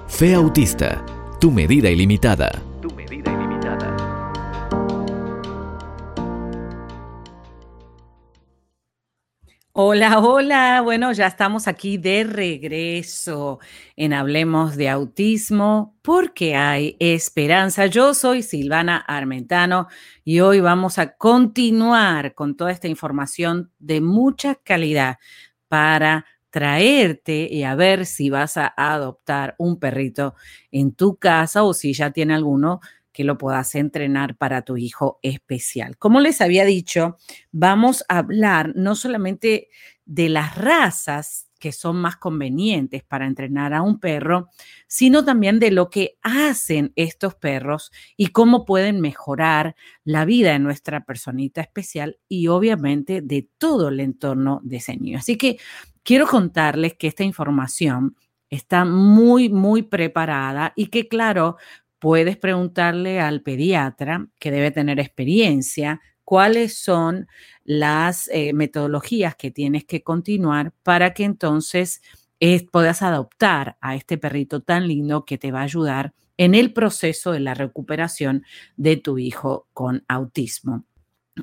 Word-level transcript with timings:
Fe 0.09 0.35
Autista, 0.35 1.05
tu 1.39 1.49
medida 1.49 1.89
ilimitada. 1.89 2.72
Hola, 9.75 10.19
hola. 10.19 10.81
Bueno, 10.81 11.11
ya 11.13 11.25
estamos 11.25 11.67
aquí 11.67 11.97
de 11.97 12.23
regreso 12.25 13.57
en 13.95 14.13
Hablemos 14.13 14.75
de 14.75 14.87
Autismo 14.87 15.95
porque 16.03 16.55
hay 16.55 16.95
esperanza. 16.99 17.87
Yo 17.87 18.13
soy 18.13 18.43
Silvana 18.43 18.97
Armentano 18.97 19.87
y 20.23 20.41
hoy 20.41 20.59
vamos 20.59 20.99
a 20.99 21.15
continuar 21.15 22.35
con 22.35 22.55
toda 22.55 22.69
esta 22.71 22.87
información 22.87 23.71
de 23.79 23.99
mucha 23.99 24.53
calidad 24.53 25.17
para 25.67 26.27
traerte 26.51 27.47
y 27.51 27.63
a 27.63 27.73
ver 27.73 28.05
si 28.05 28.29
vas 28.29 28.57
a 28.57 28.71
adoptar 28.77 29.55
un 29.57 29.79
perrito 29.79 30.35
en 30.69 30.93
tu 30.93 31.15
casa 31.15 31.63
o 31.63 31.73
si 31.73 31.93
ya 31.93 32.11
tiene 32.11 32.35
alguno 32.35 32.79
que 33.13 33.23
lo 33.23 33.37
puedas 33.37 33.75
entrenar 33.75 34.35
para 34.35 34.63
tu 34.63 34.75
hijo 34.75 35.19
especial. 35.21 35.97
Como 35.97 36.19
les 36.19 36.41
había 36.41 36.65
dicho, 36.65 37.17
vamos 37.51 38.03
a 38.09 38.17
hablar 38.17 38.73
no 38.75 38.95
solamente 38.95 39.69
de 40.05 40.29
las 40.29 40.57
razas 40.57 41.47
que 41.63 41.71
son 41.71 41.95
más 41.95 42.17
convenientes 42.17 43.03
para 43.03 43.25
entrenar 43.25 43.73
a 43.73 43.81
un 43.81 43.97
perro, 43.97 44.49
sino 44.85 45.23
también 45.23 45.59
de 45.59 45.71
lo 45.71 45.89
que 45.89 46.17
hacen 46.21 46.91
estos 46.97 47.35
perros 47.35 47.89
y 48.17 48.27
cómo 48.27 48.65
pueden 48.65 48.99
mejorar 48.99 49.77
la 50.03 50.25
vida 50.25 50.51
de 50.51 50.59
nuestra 50.59 51.05
personita 51.05 51.61
especial 51.61 52.19
y 52.27 52.47
obviamente 52.47 53.21
de 53.21 53.47
todo 53.57 53.87
el 53.87 54.01
entorno 54.01 54.59
de 54.61 54.75
ese 54.75 54.97
niño. 54.97 55.19
Así 55.19 55.37
que 55.37 55.57
quiero 56.03 56.27
contarles 56.27 56.95
que 56.95 57.07
esta 57.07 57.23
información 57.23 58.17
está 58.49 58.83
muy, 58.83 59.47
muy 59.47 59.83
preparada 59.83 60.73
y 60.75 60.87
que, 60.87 61.07
claro, 61.07 61.55
puedes 62.03 62.35
preguntarle 62.35 63.21
al 63.21 63.41
pediatra, 63.43 64.27
que 64.37 64.51
debe 64.51 64.71
tener 64.71 64.99
experiencia, 64.99 66.01
cuáles 66.25 66.77
son 66.77 67.27
las 67.63 68.27
eh, 68.27 68.51
metodologías 68.51 69.37
que 69.37 69.51
tienes 69.51 69.85
que 69.85 70.03
continuar 70.03 70.73
para 70.83 71.13
que 71.13 71.23
entonces 71.23 72.01
eh, 72.41 72.67
puedas 72.69 73.03
adoptar 73.03 73.77
a 73.79 73.95
este 73.95 74.17
perrito 74.17 74.59
tan 74.59 74.85
lindo 74.85 75.23
que 75.23 75.37
te 75.37 75.53
va 75.53 75.61
a 75.61 75.63
ayudar 75.63 76.13
en 76.35 76.55
el 76.55 76.73
proceso 76.73 77.31
de 77.31 77.39
la 77.39 77.53
recuperación 77.53 78.43
de 78.75 78.97
tu 78.97 79.17
hijo 79.17 79.69
con 79.71 80.03
autismo. 80.09 80.83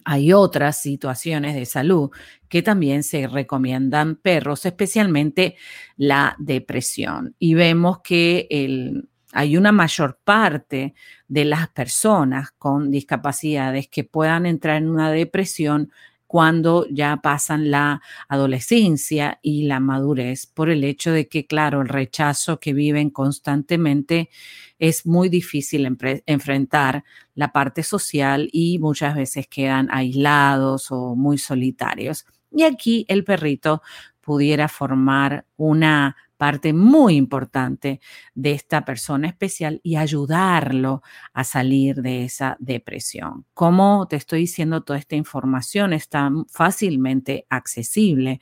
Hay 0.05 0.35
otras 0.35 0.83
situaciones 0.83 1.55
de 1.55 1.65
salud 1.65 2.11
que 2.51 2.61
también 2.61 3.03
se 3.03 3.27
recomiendan 3.27 4.17
perros, 4.17 4.67
especialmente 4.67 5.57
la 5.97 6.37
depresión. 6.39 7.35
Y 7.39 7.55
vemos 7.55 8.01
que 8.05 8.47
el, 8.51 9.10
hay 9.33 9.57
una 9.57 9.73
mayor 9.73 10.19
parte 10.25 10.95
de 11.29 11.45
las 11.45 11.69
personas 11.69 12.51
con 12.53 12.91
discapacidades 12.91 13.89
que 13.89 14.05
puedan 14.05 14.47
entrar 14.47 14.77
en 14.77 14.89
una 14.89 15.11
depresión 15.11 15.91
cuando 16.27 16.87
ya 16.89 17.17
pasan 17.17 17.73
la 17.73 18.01
adolescencia 18.29 19.41
y 19.43 19.65
la 19.65 19.81
madurez, 19.81 20.47
por 20.47 20.71
el 20.71 20.85
hecho 20.85 21.11
de 21.11 21.27
que, 21.27 21.45
claro, 21.45 21.81
el 21.83 21.89
rechazo 21.89 22.61
que 22.61 22.73
viven 22.73 23.11
constantemente 23.11 24.31
es 24.79 25.07
muy 25.07 25.29
difícil 25.29 25.89
enfrentar 26.27 27.03
la 27.35 27.51
parte 27.51 27.83
social 27.83 28.49
y 28.53 28.79
muchas 28.79 29.17
veces 29.17 29.49
quedan 29.49 29.89
aislados 29.91 30.93
o 30.93 31.17
muy 31.17 31.37
solitarios. 31.37 32.25
Y 32.53 32.63
aquí 32.63 33.05
el 33.09 33.25
perrito 33.25 33.83
pudiera 34.31 34.69
formar 34.69 35.45
una 35.57 36.15
parte 36.37 36.73
muy 36.73 37.17
importante 37.17 38.01
de 38.33 38.53
esta 38.53 38.85
persona 38.85 39.27
especial 39.27 39.81
y 39.83 39.97
ayudarlo 39.97 41.03
a 41.33 41.43
salir 41.43 41.97
de 41.97 42.27
esa 42.27 42.57
depresión. 42.61 43.45
Como 43.55 44.07
te 44.09 44.15
estoy 44.15 44.43
diciendo, 44.43 44.83
toda 44.83 45.01
esta 45.01 45.17
información 45.17 45.93
está 45.93 46.31
fácilmente 46.49 47.45
accesible 47.51 48.41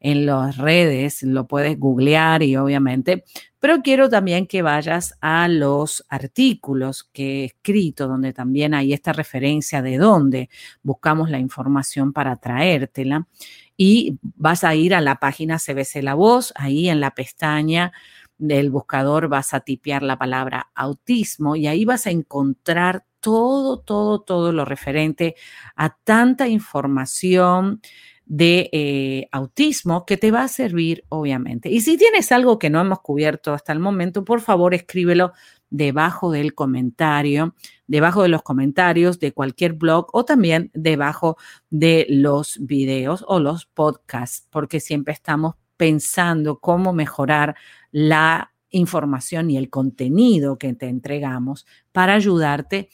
en 0.00 0.26
las 0.26 0.56
redes, 0.56 1.22
lo 1.22 1.46
puedes 1.46 1.78
googlear 1.78 2.42
y 2.42 2.56
obviamente, 2.56 3.22
pero 3.60 3.82
quiero 3.82 4.08
también 4.08 4.46
que 4.46 4.62
vayas 4.62 5.14
a 5.20 5.48
los 5.48 6.04
artículos 6.08 7.08
que 7.12 7.42
he 7.42 7.44
escrito, 7.46 8.06
donde 8.06 8.32
también 8.32 8.74
hay 8.74 8.92
esta 8.92 9.12
referencia 9.12 9.82
de 9.82 9.98
dónde 9.98 10.48
buscamos 10.82 11.30
la 11.30 11.38
información 11.38 12.12
para 12.12 12.36
traértela 12.36 13.26
y 13.76 14.18
vas 14.22 14.64
a 14.64 14.74
ir 14.74 14.94
a 14.94 15.00
la 15.00 15.16
página 15.16 15.58
CBC 15.58 16.02
La 16.02 16.14
Voz, 16.14 16.52
ahí 16.56 16.88
en 16.88 17.00
la 17.00 17.12
pestaña 17.14 17.92
del 18.38 18.70
buscador 18.70 19.28
vas 19.28 19.52
a 19.52 19.60
tipear 19.60 20.02
la 20.02 20.16
palabra 20.16 20.70
autismo 20.74 21.56
y 21.56 21.66
ahí 21.66 21.84
vas 21.84 22.06
a 22.06 22.10
encontrar 22.10 23.04
todo, 23.20 23.80
todo, 23.80 24.20
todo 24.20 24.52
lo 24.52 24.64
referente 24.64 25.34
a 25.74 25.96
tanta 25.96 26.46
información 26.46 27.80
de 28.28 28.68
eh, 28.72 29.28
autismo 29.32 30.04
que 30.04 30.18
te 30.18 30.30
va 30.30 30.42
a 30.42 30.48
servir, 30.48 31.04
obviamente. 31.08 31.70
Y 31.70 31.80
si 31.80 31.96
tienes 31.96 32.30
algo 32.30 32.58
que 32.58 32.68
no 32.68 32.80
hemos 32.80 33.00
cubierto 33.00 33.54
hasta 33.54 33.72
el 33.72 33.80
momento, 33.80 34.24
por 34.24 34.42
favor 34.42 34.74
escríbelo 34.74 35.32
debajo 35.70 36.30
del 36.30 36.54
comentario, 36.54 37.54
debajo 37.86 38.22
de 38.22 38.28
los 38.28 38.42
comentarios 38.42 39.18
de 39.18 39.32
cualquier 39.32 39.72
blog 39.72 40.08
o 40.12 40.24
también 40.26 40.70
debajo 40.74 41.38
de 41.70 42.06
los 42.10 42.58
videos 42.60 43.24
o 43.26 43.40
los 43.40 43.64
podcasts, 43.64 44.46
porque 44.50 44.78
siempre 44.80 45.14
estamos 45.14 45.54
pensando 45.78 46.58
cómo 46.58 46.92
mejorar 46.92 47.56
la 47.92 48.52
información 48.70 49.50
y 49.50 49.56
el 49.56 49.70
contenido 49.70 50.58
que 50.58 50.72
te 50.74 50.88
entregamos 50.88 51.66
para 51.92 52.14
ayudarte 52.14 52.88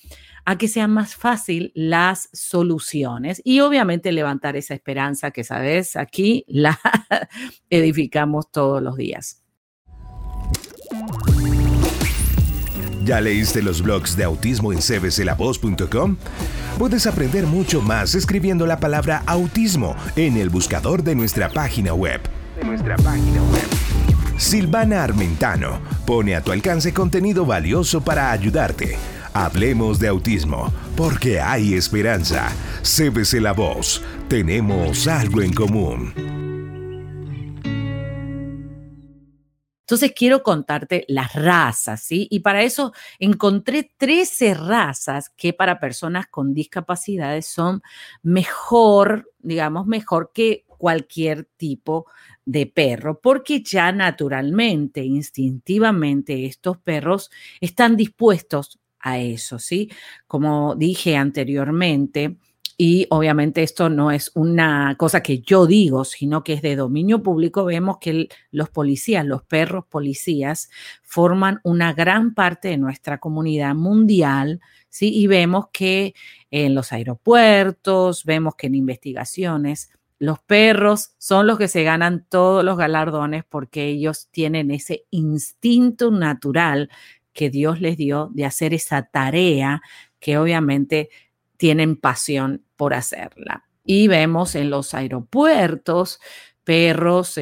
a 0.44 0.58
que 0.58 0.68
sean 0.68 0.90
más 0.90 1.14
fácil 1.14 1.72
las 1.74 2.28
soluciones 2.32 3.40
y 3.44 3.60
obviamente 3.60 4.12
levantar 4.12 4.56
esa 4.56 4.74
esperanza 4.74 5.30
que 5.30 5.44
sabes 5.44 5.96
aquí 5.96 6.44
la 6.48 6.78
edificamos 7.70 8.50
todos 8.50 8.82
los 8.82 8.96
días. 8.96 9.42
¿Ya 13.04 13.20
leíste 13.20 13.62
los 13.62 13.82
blogs 13.82 14.16
de 14.16 14.24
autismo 14.24 14.72
en 14.72 14.80
cbclavoz.com? 14.80 16.16
Puedes 16.78 17.06
aprender 17.06 17.46
mucho 17.46 17.82
más 17.82 18.14
escribiendo 18.14 18.66
la 18.66 18.80
palabra 18.80 19.22
autismo 19.26 19.94
en 20.16 20.38
el 20.38 20.48
buscador 20.48 21.02
de 21.02 21.14
nuestra 21.14 21.50
página 21.50 21.92
web. 21.92 22.20
De 22.56 22.64
nuestra 22.64 22.96
página 22.96 23.42
web. 23.52 24.03
Silvana 24.36 25.04
Armentano 25.04 25.80
pone 26.04 26.34
a 26.34 26.42
tu 26.42 26.50
alcance 26.50 26.92
contenido 26.92 27.46
valioso 27.46 28.02
para 28.02 28.32
ayudarte. 28.32 28.96
Hablemos 29.32 29.98
de 29.98 30.08
autismo, 30.08 30.72
porque 30.96 31.40
hay 31.40 31.74
esperanza. 31.74 32.50
CBC 32.82 33.40
La 33.40 33.52
Voz, 33.52 34.02
tenemos 34.28 35.06
algo 35.06 35.40
en 35.40 35.52
común. 35.52 36.12
Entonces 39.86 40.12
quiero 40.16 40.42
contarte 40.42 41.04
las 41.08 41.34
razas, 41.34 42.02
¿sí? 42.02 42.26
Y 42.30 42.40
para 42.40 42.62
eso 42.62 42.92
encontré 43.18 43.92
13 43.98 44.54
razas 44.54 45.28
que 45.28 45.52
para 45.52 45.78
personas 45.78 46.26
con 46.26 46.54
discapacidades 46.54 47.46
son 47.46 47.82
mejor, 48.22 49.30
digamos, 49.40 49.86
mejor 49.86 50.30
que 50.32 50.64
cualquier 50.84 51.48
tipo 51.56 52.04
de 52.44 52.66
perro, 52.66 53.18
porque 53.22 53.62
ya 53.62 53.90
naturalmente, 53.90 55.02
instintivamente, 55.02 56.44
estos 56.44 56.76
perros 56.76 57.30
están 57.58 57.96
dispuestos 57.96 58.78
a 59.00 59.18
eso, 59.18 59.58
¿sí? 59.58 59.90
Como 60.26 60.74
dije 60.74 61.16
anteriormente, 61.16 62.36
y 62.76 63.06
obviamente 63.08 63.62
esto 63.62 63.88
no 63.88 64.10
es 64.10 64.30
una 64.34 64.94
cosa 64.98 65.22
que 65.22 65.38
yo 65.38 65.66
digo, 65.66 66.04
sino 66.04 66.44
que 66.44 66.52
es 66.52 66.60
de 66.60 66.76
dominio 66.76 67.22
público. 67.22 67.64
Vemos 67.64 67.96
que 67.98 68.28
los 68.50 68.68
policías, 68.68 69.24
los 69.24 69.42
perros 69.42 69.86
policías, 69.88 70.68
forman 71.02 71.60
una 71.64 71.94
gran 71.94 72.34
parte 72.34 72.68
de 72.68 72.76
nuestra 72.76 73.20
comunidad 73.20 73.74
mundial, 73.74 74.60
¿sí? 74.90 75.14
Y 75.14 75.28
vemos 75.28 75.68
que 75.72 76.14
en 76.50 76.74
los 76.74 76.92
aeropuertos, 76.92 78.24
vemos 78.24 78.54
que 78.54 78.66
en 78.66 78.74
investigaciones 78.74 79.88
Los 80.18 80.38
perros 80.40 81.14
son 81.18 81.46
los 81.46 81.58
que 81.58 81.68
se 81.68 81.82
ganan 81.82 82.26
todos 82.28 82.64
los 82.64 82.76
galardones 82.76 83.44
porque 83.48 83.86
ellos 83.86 84.28
tienen 84.30 84.70
ese 84.70 85.06
instinto 85.10 86.10
natural 86.10 86.90
que 87.32 87.50
Dios 87.50 87.80
les 87.80 87.96
dio 87.96 88.30
de 88.32 88.44
hacer 88.44 88.74
esa 88.74 89.02
tarea 89.02 89.82
que 90.20 90.38
obviamente 90.38 91.10
tienen 91.56 91.96
pasión 91.96 92.64
por 92.76 92.94
hacerla. 92.94 93.64
Y 93.84 94.08
vemos 94.08 94.54
en 94.54 94.70
los 94.70 94.94
aeropuertos 94.94 96.20
perros, 96.64 97.38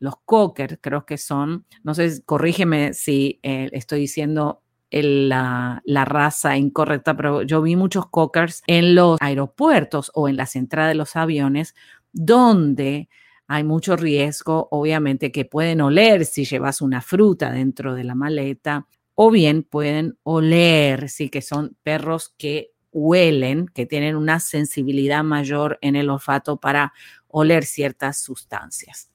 los 0.00 0.14
cocker, 0.24 0.80
creo 0.80 1.06
que 1.06 1.16
son, 1.16 1.64
no 1.84 1.94
sé, 1.94 2.22
corrígeme 2.24 2.92
si 2.92 3.38
eh, 3.42 3.70
estoy 3.72 4.00
diciendo 4.00 4.62
la, 4.90 5.82
la, 5.84 6.04
raza 6.04 6.56
incorrecta, 6.56 7.16
pero 7.16 7.42
yo 7.42 7.62
vi 7.62 7.76
muchos 7.76 8.08
cockers 8.08 8.62
en 8.66 8.94
los 8.94 9.18
aeropuertos 9.20 10.10
o 10.14 10.28
en 10.28 10.36
las 10.36 10.56
entradas 10.56 10.90
de 10.90 10.94
los 10.94 11.16
aviones 11.16 11.74
donde 12.16 13.08
hay 13.46 13.62
mucho 13.62 13.94
riesgo, 13.94 14.68
obviamente, 14.70 15.30
que 15.30 15.44
pueden 15.44 15.80
oler 15.82 16.24
si 16.24 16.44
llevas 16.44 16.80
una 16.80 17.00
fruta 17.00 17.52
dentro 17.52 17.94
de 17.94 18.04
la 18.04 18.14
maleta 18.14 18.86
o 19.14 19.30
bien 19.30 19.62
pueden 19.62 20.18
oler, 20.24 21.08
sí, 21.08 21.28
que 21.28 21.42
son 21.42 21.76
perros 21.82 22.34
que 22.36 22.72
huelen, 22.90 23.66
que 23.68 23.86
tienen 23.86 24.16
una 24.16 24.40
sensibilidad 24.40 25.22
mayor 25.22 25.78
en 25.82 25.94
el 25.94 26.10
olfato 26.10 26.56
para 26.58 26.92
oler 27.28 27.64
ciertas 27.64 28.18
sustancias. 28.18 29.10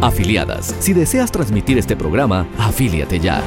Afiliadas, 0.00 0.74
si 0.80 0.92
deseas 0.92 1.30
transmitir 1.30 1.78
este 1.78 1.96
programa, 1.96 2.48
afíliate 2.58 3.20
ya. 3.20 3.42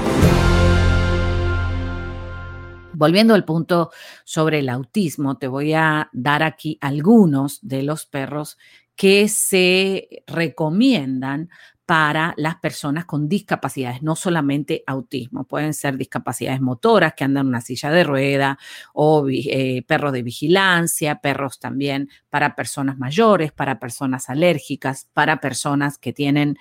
Volviendo 2.93 3.33
al 3.33 3.43
punto 3.43 3.91
sobre 4.23 4.59
el 4.59 4.69
autismo, 4.69 5.37
te 5.37 5.49
voy 5.49 5.73
a 5.73 6.09
dar 6.13 6.43
aquí 6.43 6.77
algunos 6.79 7.59
de 7.61 7.83
los 7.83 8.05
perros 8.05 8.57
que 8.95 9.27
se 9.27 10.23
recomiendan 10.27 11.49
para 11.85 12.33
las 12.37 12.55
personas 12.55 13.05
con 13.05 13.29
discapacidades, 13.29 14.01
no 14.01 14.15
solamente 14.15 14.83
autismo, 14.87 15.43
pueden 15.43 15.73
ser 15.73 15.97
discapacidades 15.97 16.59
motoras 16.59 17.13
que 17.13 17.23
andan 17.23 17.45
en 17.45 17.49
una 17.49 17.61
silla 17.61 17.91
de 17.91 18.03
rueda 18.03 18.57
o 18.93 19.27
eh, 19.29 19.83
perros 19.87 20.11
de 20.11 20.23
vigilancia, 20.23 21.19
perros 21.19 21.59
también 21.59 22.09
para 22.31 22.55
personas 22.55 22.97
mayores, 22.97 23.51
para 23.51 23.79
personas 23.79 24.29
alérgicas, 24.29 25.07
para 25.13 25.39
personas 25.39 25.99
que 25.99 26.11
tienen 26.11 26.57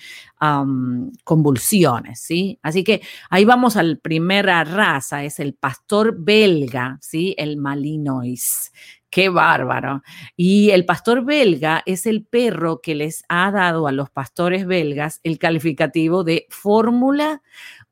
convulsiones, 1.25 2.21
¿sí? 2.21 2.59
Así 2.63 2.85
que 2.85 3.01
ahí 3.31 3.47
vamos 3.47 3.77
a 3.77 3.83
la 3.83 3.97
primera 3.97 4.63
raza, 4.63 5.25
es 5.25 5.41
el 5.41 5.55
pastor 5.55 6.17
belga, 6.19 6.99
¿sí? 7.01 7.35
El 7.39 7.57
Malinois 7.57 8.73
Qué 9.15 9.29
bárbaro. 9.29 10.03
Y 10.37 10.71
el 10.71 10.87
pastor 10.87 11.25
belga 11.25 11.85
es 11.87 12.05
el 12.05 12.25
perro 12.25 12.81
que 12.81 12.97
les 12.97 13.23
ha 13.29 13.53
dado 13.53 13.87
a 13.87 13.93
los 13.93 14.11
pastores 14.11 14.67
belgas 14.67 15.21
el 15.23 15.39
calificativo 15.39 16.25
de 16.25 16.47
Fórmula 16.51 17.41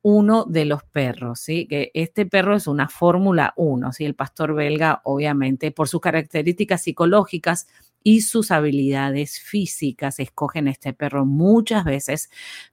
1 0.01 0.43
de 0.49 0.65
los 0.65 0.83
perros, 0.83 1.39
¿sí? 1.39 1.65
Que 1.65 1.91
este 1.93 2.25
perro 2.25 2.57
es 2.57 2.67
una 2.67 2.89
Fórmula 2.89 3.53
1, 3.55 3.93
¿sí? 3.93 4.03
El 4.03 4.15
pastor 4.15 4.53
belga, 4.53 4.99
obviamente, 5.05 5.71
por 5.71 5.87
sus 5.87 6.01
características 6.01 6.83
psicológicas, 6.83 7.67
y 8.03 8.21
sus 8.21 8.51
habilidades 8.51 9.39
físicas. 9.39 10.19
Escogen 10.19 10.67
este 10.67 10.93
perro 10.93 11.25
muchas 11.25 11.85
veces 11.85 12.29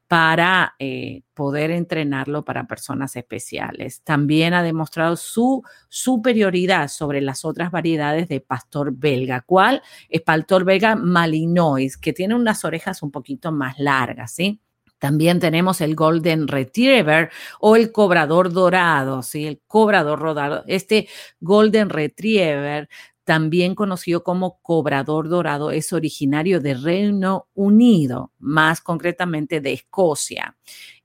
para 0.09 0.75
eh, 0.81 1.23
poder 1.35 1.71
entrenarlo 1.71 2.44
para 2.44 2.67
personas 2.67 3.15
especiales. 3.15 4.03
También 4.03 4.55
ha 4.55 4.62
demostrado 4.62 5.17
su 5.17 5.62
superioridad 5.88 6.88
sobre 6.88 7.21
las 7.21 7.44
otras 7.44 7.71
variedades 7.71 8.29
de 8.29 8.41
pastor 8.41 8.93
belga. 8.93 9.43
¿Cuál? 9.43 9.82
Es 10.09 10.23
pastor 10.23 10.65
belga 10.65 10.97
malinois, 10.97 11.97
que 11.97 12.12
tiene 12.12 12.35
unas 12.35 12.65
orejas 12.65 13.03
un 13.03 13.12
poquito 13.12 13.53
más 13.53 13.79
largas, 13.79 14.32
¿sí? 14.32 14.61
También 14.99 15.41
tenemos 15.41 15.81
el 15.81 15.94
Golden 15.94 16.47
Retriever 16.47 17.31
o 17.59 17.75
el 17.75 17.91
cobrador 17.91 18.53
dorado, 18.53 19.23
¿sí? 19.23 19.47
El 19.47 19.61
cobrador 19.67 20.19
dorado. 20.21 20.62
Este 20.67 21.09
Golden 21.41 21.88
Retriever 21.88 22.88
también 23.31 23.77
conocido 23.77 24.25
como 24.25 24.59
cobrador 24.61 25.29
dorado, 25.29 25.71
es 25.71 25.93
originario 25.93 26.59
de 26.59 26.75
Reino 26.75 27.47
Unido, 27.55 28.32
más 28.41 28.81
concretamente 28.81 29.61
de 29.61 29.73
Escocia. 29.73 30.56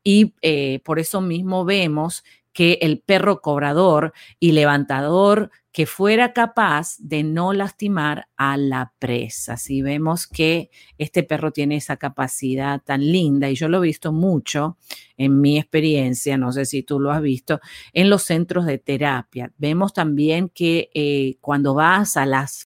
Y 0.04 0.34
eh, 0.42 0.82
por 0.84 0.98
eso 0.98 1.22
mismo 1.22 1.66
vemos 1.66 2.24
que 2.56 2.80
el 2.82 3.02
perro 3.02 3.42
cobrador 3.42 4.14
y 4.40 4.54
levantador 4.54 5.52
que 5.74 5.86
fuera 5.86 6.32
capaz 6.32 6.96
de 7.00 7.22
no 7.22 7.52
lastimar 7.52 8.30
a 8.38 8.56
la 8.56 8.94
presa. 8.98 9.58
Si 9.58 9.82
vemos 9.82 10.26
que 10.26 10.70
este 10.98 11.24
perro 11.24 11.52
tiene 11.52 11.76
esa 11.76 11.98
capacidad 11.98 12.82
tan 12.82 13.02
linda, 13.02 13.50
y 13.50 13.56
yo 13.56 13.68
lo 13.68 13.80
he 13.80 13.88
visto 13.88 14.14
mucho 14.14 14.78
en 15.18 15.42
mi 15.42 15.60
experiencia, 15.60 16.38
no 16.38 16.54
sé 16.54 16.64
si 16.64 16.82
tú 16.82 17.02
lo 17.02 17.12
has 17.12 17.22
visto, 17.22 17.60
en 17.92 18.10
los 18.10 18.24
centros 18.24 18.66
de 18.66 18.78
terapia. 18.78 19.52
Vemos 19.58 19.92
también 19.92 20.48
que 20.48 20.90
eh, 20.94 21.36
cuando 21.42 21.74
vas 21.74 22.16
a 22.16 22.26
las 22.26 22.70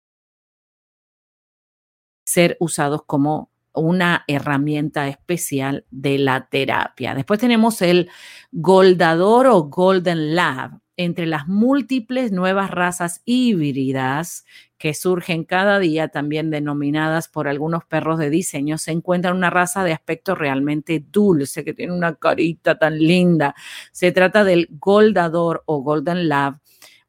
ser 2.25 2.57
usados 2.59 3.03
como 3.05 3.51
una 3.75 4.25
herramienta 4.29 5.09
especial 5.09 5.85
de 5.91 6.19
la 6.19 6.49
terapia. 6.49 7.15
Después 7.15 7.41
tenemos 7.41 7.83
el 7.83 8.11
Goldador 8.53 9.49
o 9.49 9.65
Golden 9.65 10.35
Lab. 10.35 10.81
Entre 10.97 11.27
las 11.27 11.49
múltiples 11.49 12.31
nuevas 12.31 12.71
razas 12.71 13.21
híbridas 13.25 14.45
que 14.79 14.95
surgen 14.95 15.43
cada 15.43 15.81
día, 15.81 16.09
también 16.09 16.51
denominadas 16.51 17.29
por 17.29 17.49
algunos 17.49 17.85
perros 17.85 18.19
de 18.19 18.31
diseño, 18.31 18.79
se 18.79 18.93
encuentra 18.93 19.33
una 19.33 19.51
raza 19.51 19.83
de 19.83 19.93
aspecto 19.93 20.37
realmente 20.37 21.05
dulce, 21.11 21.65
que 21.65 21.75
tiene 21.75 21.95
una 21.95 22.15
carita 22.15 22.79
tan 22.79 22.99
linda. 22.99 23.57
Se 23.91 24.13
trata 24.13 24.45
del 24.45 24.69
Goldador 24.71 25.65
o 25.67 25.83
Golden 25.83 26.29
Lab, 26.29 26.61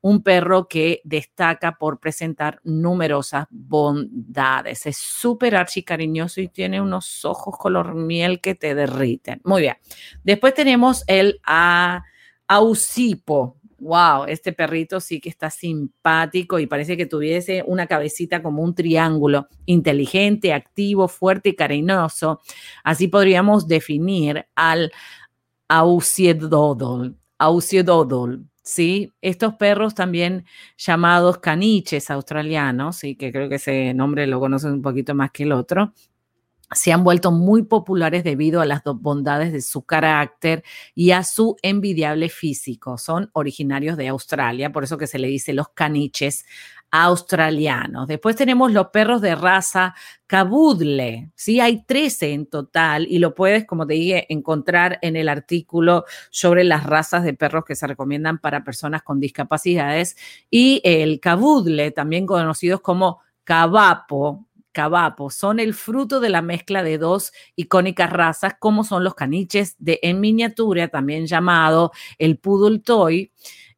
un 0.06 0.22
perro 0.22 0.68
que 0.68 1.02
destaca 1.04 1.80
por 1.80 2.00
presentar 2.00 2.60
numerosas 2.64 3.48
bondades. 3.50 4.86
Es 4.86 4.98
súper 4.98 5.56
archicariñoso 5.56 6.42
y 6.42 6.48
tiene 6.48 6.80
unos 6.80 7.26
ojos 7.26 7.58
color 7.58 7.96
miel 7.96 8.40
que 8.40 8.54
te 8.54 8.76
derriten. 8.76 9.42
Muy 9.44 9.64
bien. 9.64 9.78
Después 10.24 10.54
tenemos 10.54 11.04
el 11.08 11.42
Ausipo. 12.48 13.58
Wow, 13.80 14.26
este 14.28 14.54
perrito 14.54 15.00
sí 15.00 15.20
que 15.20 15.30
está 15.30 15.50
simpático 15.50 16.60
y 16.60 16.68
parece 16.68 16.96
que 16.96 17.08
tuviese 17.08 17.64
una 17.66 17.88
cabecita 17.88 18.44
como 18.44 18.62
un 18.62 18.76
triángulo, 18.76 19.48
inteligente, 19.66 20.54
activo, 20.54 21.08
fuerte 21.08 21.50
y 21.50 21.56
cariñoso. 21.56 22.42
Así 22.84 23.08
podríamos 23.08 23.68
definir 23.68 24.46
al 24.54 24.92
Ausiedodol. 25.68 27.18
Ausiedodol 27.40 28.46
¿sí? 28.66 29.14
Estos 29.22 29.54
perros 29.56 29.96
también 29.96 30.46
llamados 30.78 31.38
caniches 31.38 32.10
australianos, 32.10 32.98
¿sí? 32.98 33.16
que 33.16 33.32
creo 33.32 33.48
que 33.48 33.56
ese 33.56 33.94
nombre 33.94 34.28
lo 34.28 34.40
conocen 34.42 34.74
un 34.74 34.82
poquito 34.82 35.16
más 35.16 35.32
que 35.32 35.44
el 35.44 35.54
otro, 35.54 35.94
se 36.74 36.92
han 36.92 37.04
vuelto 37.04 37.32
muy 37.32 37.64
populares 37.64 38.24
debido 38.24 38.60
a 38.60 38.66
las 38.66 38.84
dos 38.84 39.00
bondades 39.00 39.54
de 39.54 39.62
su 39.62 39.84
carácter 39.84 40.64
y 40.96 41.12
a 41.12 41.24
su 41.24 41.56
envidiable 41.62 42.28
físico. 42.28 42.98
Son 42.98 43.30
originarios 43.34 43.98
de 43.98 44.08
Australia, 44.08 44.72
por 44.72 44.84
eso 44.84 44.98
que 44.98 45.08
se 45.08 45.20
le 45.20 45.28
dice 45.28 45.54
los 45.54 45.70
caniches 45.70 46.46
australianos. 46.92 48.08
Después 48.08 48.36
tenemos 48.36 48.72
los 48.72 48.88
perros 48.88 49.22
de 49.22 49.36
raza 49.36 49.96
Cabudle, 50.28 51.32
¿sí? 51.36 51.60
Hay 51.60 51.86
13 51.86 52.34
en 52.34 52.46
total 52.48 53.06
y 53.10 53.20
lo 53.20 53.36
puedes, 53.36 53.66
como 53.66 53.86
te 53.86 53.96
dije, 53.96 54.26
encontrar 54.34 54.98
en 55.02 55.16
el 55.16 55.30
artículo 55.30 56.06
sobre 56.30 56.64
las 56.64 56.86
razas 56.86 57.24
de 57.24 57.34
perros 57.34 57.66
que 57.66 57.76
se 57.76 57.88
recomiendan 57.88 58.40
para 58.40 58.64
personas 58.64 59.04
con 59.04 59.20
discapacidades 59.20 60.16
y 60.50 60.82
el 60.84 61.20
Cabudle, 61.20 61.92
también 61.92 62.26
conocidos 62.26 62.82
como 62.82 63.20
Cavapo, 63.44 64.48
Cavapo, 64.72 65.30
son 65.30 65.60
el 65.60 65.74
fruto 65.74 66.20
de 66.20 66.30
la 66.30 66.42
mezcla 66.42 66.84
de 66.84 66.98
dos 66.98 67.32
icónicas 67.56 68.12
razas 68.12 68.56
como 68.60 68.84
son 68.84 69.04
los 69.06 69.16
caniches 69.16 69.76
de 69.80 70.00
en 70.04 70.20
miniatura, 70.20 70.90
también 70.90 71.28
llamado 71.28 71.92
el 72.18 72.38
Poodle 72.38 72.80
Toy, 72.80 73.32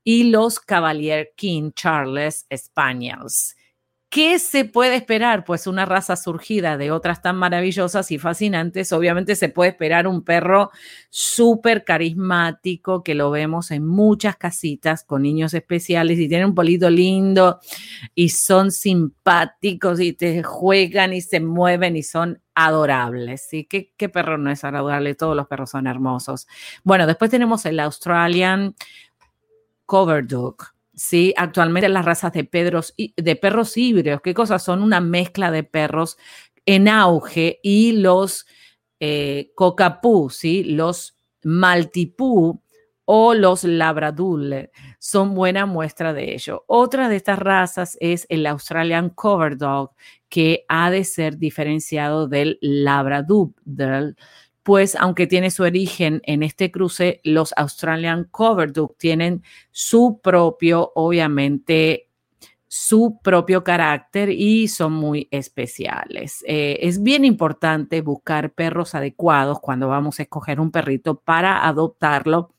y 0.07 0.23
los 0.23 0.61
Cavalier 0.61 1.33
King 1.35 1.71
Charles 1.75 2.47
Spaniels. 2.55 3.57
¿Qué 4.09 4.39
se 4.39 4.63
puede 4.63 4.95
esperar? 4.95 5.43
Pues 5.43 5.67
una 5.67 5.83
raza 5.83 6.15
surgida 6.15 6.77
de 6.77 6.91
otras 6.91 7.21
tan 7.21 7.35
maravillosas 7.35 8.09
y 8.11 8.17
fascinantes. 8.17 8.93
Obviamente 8.93 9.35
se 9.35 9.49
puede 9.49 9.71
esperar 9.71 10.07
un 10.07 10.23
perro 10.23 10.71
súper 11.09 11.83
carismático 11.83 13.03
que 13.03 13.15
lo 13.15 13.31
vemos 13.31 13.69
en 13.71 13.85
muchas 13.85 14.37
casitas 14.37 15.03
con 15.03 15.23
niños 15.23 15.53
especiales 15.53 16.19
y 16.19 16.29
tienen 16.29 16.47
un 16.47 16.55
polito 16.55 16.89
lindo 16.89 17.59
y 18.15 18.29
son 18.29 18.71
simpáticos 18.71 19.99
y 19.99 20.13
te 20.13 20.41
juegan 20.41 21.11
y 21.11 21.19
se 21.19 21.41
mueven 21.41 21.97
y 21.97 22.03
son 22.03 22.41
adorables. 22.55 23.45
¿sí? 23.49 23.65
¿Qué, 23.65 23.93
qué 23.97 24.07
perro 24.07 24.37
no 24.37 24.49
es 24.51 24.63
adorable? 24.63 25.15
Todos 25.15 25.35
los 25.35 25.47
perros 25.47 25.71
son 25.71 25.85
hermosos. 25.85 26.47
Bueno, 26.85 27.07
después 27.07 27.29
tenemos 27.29 27.65
el 27.65 27.77
Australian 27.81 28.73
Cover 29.87 30.27
Dog. 30.27 30.57
Sí, 30.93 31.33
actualmente 31.37 31.89
las 31.89 32.05
razas 32.05 32.31
de, 32.33 32.47
de 33.17 33.35
perros 33.35 33.77
híbridos, 33.77 34.21
¿qué 34.21 34.35
cosas 34.35 34.63
son? 34.63 34.83
Una 34.83 35.01
mezcla 35.01 35.49
de 35.49 35.63
perros 35.63 36.17
en 36.65 36.87
auge 36.87 37.59
y 37.63 37.93
los 37.93 38.45
eh, 38.99 39.51
cocapú, 39.55 40.29
¿sí? 40.29 40.63
los 40.63 41.15
maltipú 41.43 42.61
o 43.05 43.33
los 43.33 43.63
labradule 43.63 44.71
son 44.99 45.33
buena 45.33 45.65
muestra 45.65 46.13
de 46.13 46.33
ello. 46.33 46.65
Otra 46.67 47.07
de 47.07 47.15
estas 47.15 47.39
razas 47.39 47.97
es 48.01 48.25
el 48.29 48.45
Australian 48.45 49.11
Cover 49.11 49.55
Dog, 49.55 49.91
que 50.27 50.65
ha 50.67 50.91
de 50.91 51.05
ser 51.05 51.37
diferenciado 51.37 52.27
del 52.27 52.57
labradoodle, 52.59 54.15
pues 54.67 54.97
aunque 54.97 55.27
tiene 55.27 55.49
su 55.49 55.63
origen 55.63 56.19
en 56.25 56.43
este 56.43 56.71
cruce, 56.71 57.21
los 57.23 57.53
Australian 57.55 58.25
Cover 58.25 58.73
Dog 58.73 58.97
tienen 58.97 59.41
su 59.71 60.19
propio, 60.21 60.91
obviamente, 60.93 62.09
su 62.67 63.17
propio 63.23 63.63
carácter 63.63 64.29
y 64.29 64.67
son 64.67 64.91
muy 64.91 65.29
especiales. 65.31 66.43
Eh, 66.45 66.79
es 66.81 67.01
bien 67.01 67.23
importante 67.23 68.01
buscar 68.01 68.51
perros 68.51 68.93
adecuados 68.93 69.61
cuando 69.61 69.87
vamos 69.87 70.19
a 70.19 70.23
escoger 70.23 70.59
un 70.59 70.69
perrito 70.69 71.17
para 71.17 71.65
adoptarlo 71.65 72.53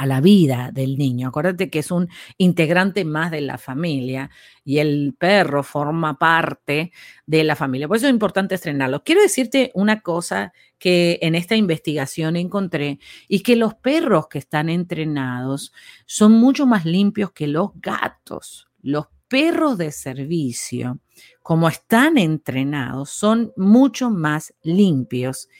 a 0.00 0.06
la 0.06 0.22
vida 0.22 0.70
del 0.72 0.96
niño. 0.96 1.28
Acuérdate 1.28 1.68
que 1.68 1.80
es 1.80 1.90
un 1.90 2.08
integrante 2.38 3.04
más 3.04 3.30
de 3.30 3.42
la 3.42 3.58
familia 3.58 4.30
y 4.64 4.78
el 4.78 5.14
perro 5.18 5.62
forma 5.62 6.18
parte 6.18 6.90
de 7.26 7.44
la 7.44 7.54
familia. 7.54 7.86
Por 7.86 7.98
eso 7.98 8.06
es 8.06 8.10
importante 8.10 8.54
estrenarlo. 8.54 9.04
Quiero 9.04 9.20
decirte 9.20 9.70
una 9.74 10.00
cosa 10.00 10.54
que 10.78 11.18
en 11.20 11.34
esta 11.34 11.54
investigación 11.54 12.36
encontré 12.36 12.98
y 13.28 13.40
que 13.40 13.56
los 13.56 13.74
perros 13.74 14.28
que 14.28 14.38
están 14.38 14.70
entrenados 14.70 15.70
son 16.06 16.32
mucho 16.32 16.64
más 16.64 16.86
limpios 16.86 17.32
que 17.32 17.46
los 17.46 17.72
gatos. 17.74 18.70
Los 18.80 19.08
perros 19.28 19.76
de 19.76 19.92
servicio, 19.92 20.98
como 21.42 21.68
están 21.68 22.16
entrenados, 22.16 23.10
son 23.10 23.52
mucho 23.54 24.08
más 24.08 24.54
limpios 24.62 25.50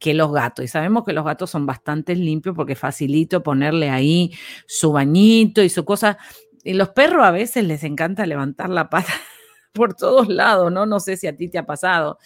que 0.00 0.14
los 0.14 0.32
gatos. 0.32 0.64
Y 0.64 0.68
sabemos 0.68 1.04
que 1.04 1.12
los 1.12 1.24
gatos 1.24 1.50
son 1.50 1.66
bastante 1.66 2.16
limpios 2.16 2.56
porque 2.56 2.74
facilito 2.74 3.44
ponerle 3.44 3.90
ahí 3.90 4.32
su 4.66 4.90
bañito 4.90 5.62
y 5.62 5.68
su 5.68 5.84
cosa. 5.84 6.18
Y 6.64 6.72
los 6.72 6.88
perros 6.88 7.24
a 7.24 7.30
veces 7.30 7.64
les 7.64 7.84
encanta 7.84 8.26
levantar 8.26 8.70
la 8.70 8.88
pata 8.90 9.12
por 9.72 9.94
todos 9.94 10.28
lados, 10.28 10.72
¿no? 10.72 10.86
No 10.86 10.98
sé 10.98 11.16
si 11.16 11.26
a 11.28 11.36
ti 11.36 11.48
te 11.48 11.58
ha 11.58 11.66
pasado, 11.66 12.18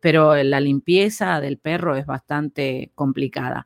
pero 0.00 0.34
la 0.42 0.60
limpieza 0.60 1.40
del 1.40 1.58
perro 1.58 1.96
es 1.96 2.04
bastante 2.04 2.90
complicada. 2.94 3.64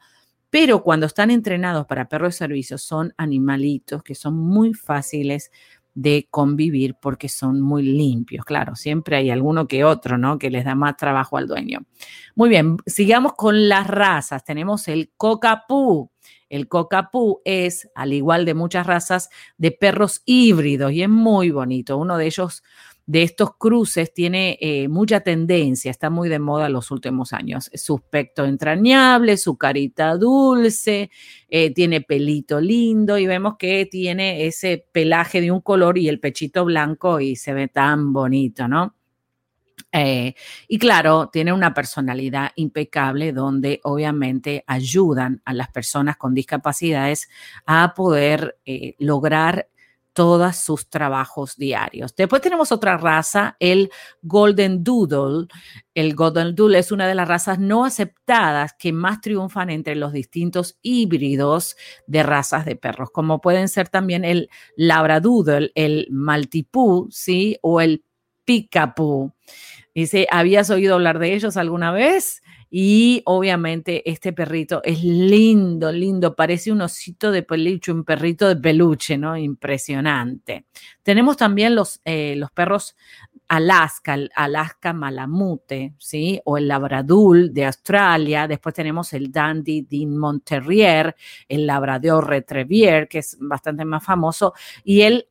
Pero 0.51 0.83
cuando 0.83 1.07
están 1.07 1.31
entrenados 1.31 1.87
para 1.87 2.09
perros 2.09 2.35
de 2.35 2.39
servicio, 2.39 2.79
son 2.79 3.15
animalitos 3.17 4.03
que 4.03 4.15
son 4.15 4.37
muy 4.37 4.75
fáciles 4.75 5.51
de 5.95 6.27
convivir 6.31 6.97
porque 7.01 7.29
son 7.29 7.61
muy 7.61 7.83
limpios. 7.83 8.45
Claro, 8.45 8.75
siempre 8.75 9.17
hay 9.17 9.31
alguno 9.31 9.69
que 9.69 9.85
otro, 9.85 10.19
¿no? 10.19 10.39
Que 10.39 10.51
les 10.51 10.65
da 10.65 10.75
más 10.75 10.97
trabajo 10.97 11.37
al 11.37 11.47
dueño. 11.47 11.87
Muy 12.35 12.49
bien, 12.49 12.77
sigamos 12.87 13.35
con 13.35 13.69
las 13.69 13.87
razas. 13.87 14.45
Tenemos 14.45 14.89
el 14.89 15.13
cocapú. 15.17 16.11
El 16.49 16.69
cocapú 16.69 17.41
es, 17.45 17.89
al 17.95 18.13
igual 18.13 18.45
de 18.45 18.55
muchas 18.55 18.87
razas, 18.87 19.31
de 19.57 19.71
perros 19.71 20.23
híbridos 20.25 20.93
y 20.93 21.03
es 21.03 21.09
muy 21.09 21.51
bonito. 21.51 21.97
Uno 21.97 22.17
de 22.17 22.27
ellos 22.27 22.63
de 23.07 23.23
estos 23.23 23.57
cruces 23.59 24.15
tiene 24.15 24.57
eh, 24.61 24.89
mucha 24.89 25.21
tendencia, 25.21 25.91
está 25.91 26.09
muy 26.09 26.29
de 26.29 26.39
moda 26.39 26.67
en 26.67 26.73
los 26.73 26.91
últimos 26.91 27.33
años. 27.33 27.71
Su 27.75 27.97
aspecto 27.97 28.45
entrañable, 28.45 29.37
su 29.37 29.59
carita 29.59 30.17
dulce, 30.17 31.11
eh, 31.49 31.73
tiene 31.75 32.01
pelito 32.01 32.61
lindo 32.61 33.19
y 33.19 33.27
vemos 33.27 33.57
que 33.59 33.87
tiene 33.87 34.47
ese 34.47 34.87
pelaje 34.93 35.41
de 35.41 35.51
un 35.51 35.61
color 35.61 35.99
y 35.99 36.09
el 36.09 36.21
pechito 36.21 36.65
blanco 36.65 37.21
y 37.21 37.37
se 37.37 37.53
ve 37.53 37.69
tan 37.69 38.13
bonito, 38.13 38.69
¿no? 38.69 38.97
Eh, 39.93 40.35
y 40.67 40.79
claro, 40.79 41.29
tiene 41.33 41.53
una 41.53 41.73
personalidad 41.73 42.51
impecable 42.57 43.33
donde 43.33 43.81
obviamente 43.85 44.65
ayudan 44.67 45.41
a 45.45 45.53
las 45.53 45.69
personas 45.69 46.17
con 46.17 46.35
discapacidades 46.35 47.29
a 47.65 47.93
poder 47.95 48.59
lograr 48.99 49.69
todos 50.15 50.57
sus 50.57 50.89
trabajos 50.89 51.57
diarios. 51.57 52.15
Después 52.17 52.41
tenemos 52.41 52.73
otra 52.73 52.97
raza, 52.97 53.57
el 53.59 53.91
Golden 54.23 54.83
Doodle. 54.83 55.49
El 55.93 56.15
Golden 56.15 56.55
Doodle 56.55 56.79
es 56.79 56.93
una 56.93 57.07
de 57.07 57.15
las 57.15 57.29
razas 57.29 57.59
no 57.59 57.85
aceptadas 57.85 58.75
que 58.79 58.93
más 58.93 59.21
triunfan 59.21 59.71
entre 59.71 59.97
los 59.97 60.13
distintos 60.13 60.79
híbridos 60.83 61.77
de 62.07 62.23
razas 62.23 62.65
de 62.65 62.77
perros, 62.77 63.11
como 63.11 63.41
pueden 63.41 63.69
ser 63.69 63.89
también 63.89 64.25
el 64.25 64.49
Labradoodle, 64.77 65.73
el 65.75 66.07
Maltipú, 66.11 67.09
¿sí? 67.11 67.59
O 67.61 67.81
el 67.81 68.05
Picapú. 68.45 69.33
Dice, 69.95 70.27
¿habías 70.31 70.71
oído 70.71 70.95
hablar 70.95 71.19
de 71.19 71.35
ellos 71.35 71.57
alguna 71.57 71.93
vez? 71.93 72.43
Y 72.77 73.23
obviamente 73.27 74.03
este 74.11 74.33
perrito 74.33 74.83
es 74.83 75.05
lindo, 75.05 75.93
lindo, 75.93 76.35
parece 76.35 76.73
un 76.73 76.81
osito 76.81 77.31
de 77.31 77.45
peluche, 77.45 77.93
un 77.93 78.03
perrito 78.03 78.49
de 78.49 78.57
peluche, 78.57 79.17
¿no? 79.17 79.37
Impresionante. 79.37 80.67
Tenemos 81.05 81.37
también 81.37 81.77
los, 81.77 82.01
eh, 82.05 82.35
los 82.37 82.51
perros 82.51 82.97
Alaska, 83.47 84.19
Alaska 84.35 84.93
Malamute, 84.93 85.95
¿sí? 85.99 86.41
O 86.47 86.59
el 86.59 86.67
Labradul 86.67 87.55
de 87.55 87.67
Australia. 87.67 88.49
Después 88.49 88.75
tenemos 88.75 89.13
el 89.13 89.31
Dandy 89.31 89.83
Dean 89.83 90.17
Monterrier, 90.17 91.15
el 91.49 91.69
Labrador 91.69 92.29
Retriever, 92.29 93.07
que 93.07 93.19
es 93.19 93.37
bastante 93.41 93.85
más 93.85 94.03
famoso, 94.05 94.53
y 94.83 95.03
el 95.03 95.29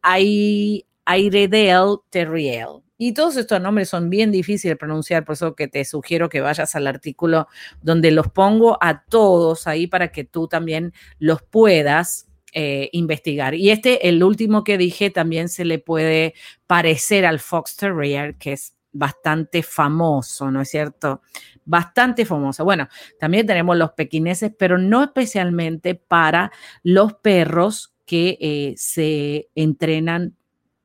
Airedale 1.05 1.97
Terrier, 2.09 2.67
y 2.97 3.13
todos 3.13 3.35
estos 3.35 3.59
nombres 3.59 3.89
son 3.89 4.09
bien 4.09 4.31
difíciles 4.31 4.73
de 4.73 4.77
pronunciar, 4.77 5.25
por 5.25 5.33
eso 5.33 5.55
que 5.55 5.67
te 5.67 5.83
sugiero 5.83 6.29
que 6.29 6.39
vayas 6.39 6.73
al 6.75 6.87
artículo 6.87 7.47
donde 7.81 8.11
los 8.11 8.29
pongo 8.29 8.77
a 8.79 9.03
todos 9.03 9.67
ahí 9.67 9.87
para 9.87 10.11
que 10.11 10.23
tú 10.23 10.47
también 10.47 10.93
los 11.19 11.41
puedas 11.41 12.27
eh, 12.53 12.89
investigar. 12.93 13.55
Y 13.55 13.71
este, 13.71 14.07
el 14.07 14.23
último 14.23 14.63
que 14.63 14.77
dije, 14.77 15.09
también 15.09 15.49
se 15.49 15.65
le 15.65 15.79
puede 15.79 16.33
parecer 16.65 17.25
al 17.25 17.39
Fox 17.39 17.75
Terrier, 17.75 18.37
que 18.37 18.53
es 18.53 18.75
bastante 18.93 19.63
famoso, 19.63 20.49
¿no 20.49 20.61
es 20.61 20.69
cierto? 20.69 21.21
Bastante 21.65 22.25
famoso. 22.25 22.63
Bueno, 22.63 22.87
también 23.19 23.45
tenemos 23.47 23.75
los 23.75 23.91
pequineses, 23.91 24.53
pero 24.57 24.77
no 24.77 25.03
especialmente 25.03 25.95
para 25.95 26.51
los 26.83 27.15
perros 27.15 27.93
que 28.05 28.37
eh, 28.39 28.75
se 28.77 29.49
entrenan 29.55 30.37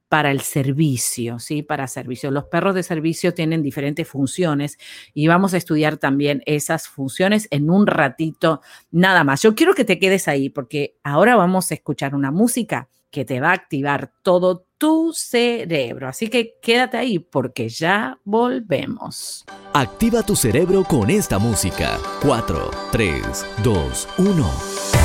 para 0.08 0.30
el 0.30 0.40
servicio, 0.40 1.38
¿sí? 1.38 1.62
Para 1.62 1.86
servicio. 1.86 2.30
Los 2.30 2.44
perros 2.44 2.74
de 2.74 2.82
servicio 2.82 3.34
tienen 3.34 3.62
diferentes 3.62 4.08
funciones 4.08 4.78
y 5.14 5.28
vamos 5.28 5.54
a 5.54 5.58
estudiar 5.58 5.98
también 5.98 6.42
esas 6.46 6.88
funciones 6.88 7.46
en 7.50 7.70
un 7.70 7.86
ratito 7.86 8.60
nada 8.90 9.24
más. 9.24 9.42
Yo 9.42 9.54
quiero 9.54 9.74
que 9.74 9.84
te 9.84 9.98
quedes 9.98 10.28
ahí 10.28 10.48
porque 10.48 10.96
ahora 11.02 11.36
vamos 11.36 11.70
a 11.70 11.74
escuchar 11.74 12.14
una 12.14 12.30
música 12.30 12.88
que 13.10 13.24
te 13.24 13.40
va 13.40 13.50
a 13.50 13.54
activar 13.54 14.12
todo 14.22 14.66
tu 14.76 15.12
cerebro. 15.12 16.08
Así 16.08 16.28
que 16.28 16.58
quédate 16.60 16.96
ahí 16.96 17.18
porque 17.18 17.68
ya 17.68 18.18
volvemos. 18.24 19.44
Activa 19.72 20.22
tu 20.22 20.36
cerebro 20.36 20.84
con 20.84 21.10
esta 21.10 21.38
música. 21.38 21.98
4, 22.22 22.70
3, 22.92 23.46
2, 23.62 24.08
1. 24.18 24.97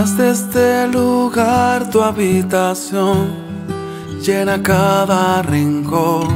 Haz 0.00 0.16
de 0.16 0.30
este 0.30 0.86
lugar 0.86 1.90
tu 1.90 2.00
habitación, 2.00 3.30
llena 4.24 4.62
cada 4.62 5.42
rincón 5.42 6.28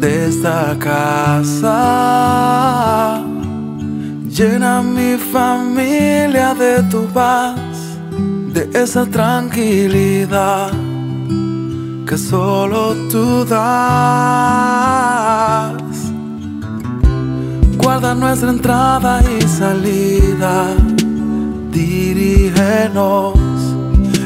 de 0.00 0.26
esta 0.26 0.76
casa. 0.80 1.70
Llena 4.28 4.82
mi 4.82 5.16
familia 5.18 6.52
de 6.52 6.82
tu 6.90 7.06
paz, 7.14 7.60
de 8.52 8.68
esa 8.74 9.06
tranquilidad 9.06 10.72
que 12.08 12.18
solo 12.18 12.96
tú 13.08 13.44
das. 13.44 13.70
Guarda 17.76 18.16
nuestra 18.16 18.50
entrada 18.50 19.22
y 19.22 19.42
salida 19.46 20.74
Dirígenos 21.78 23.34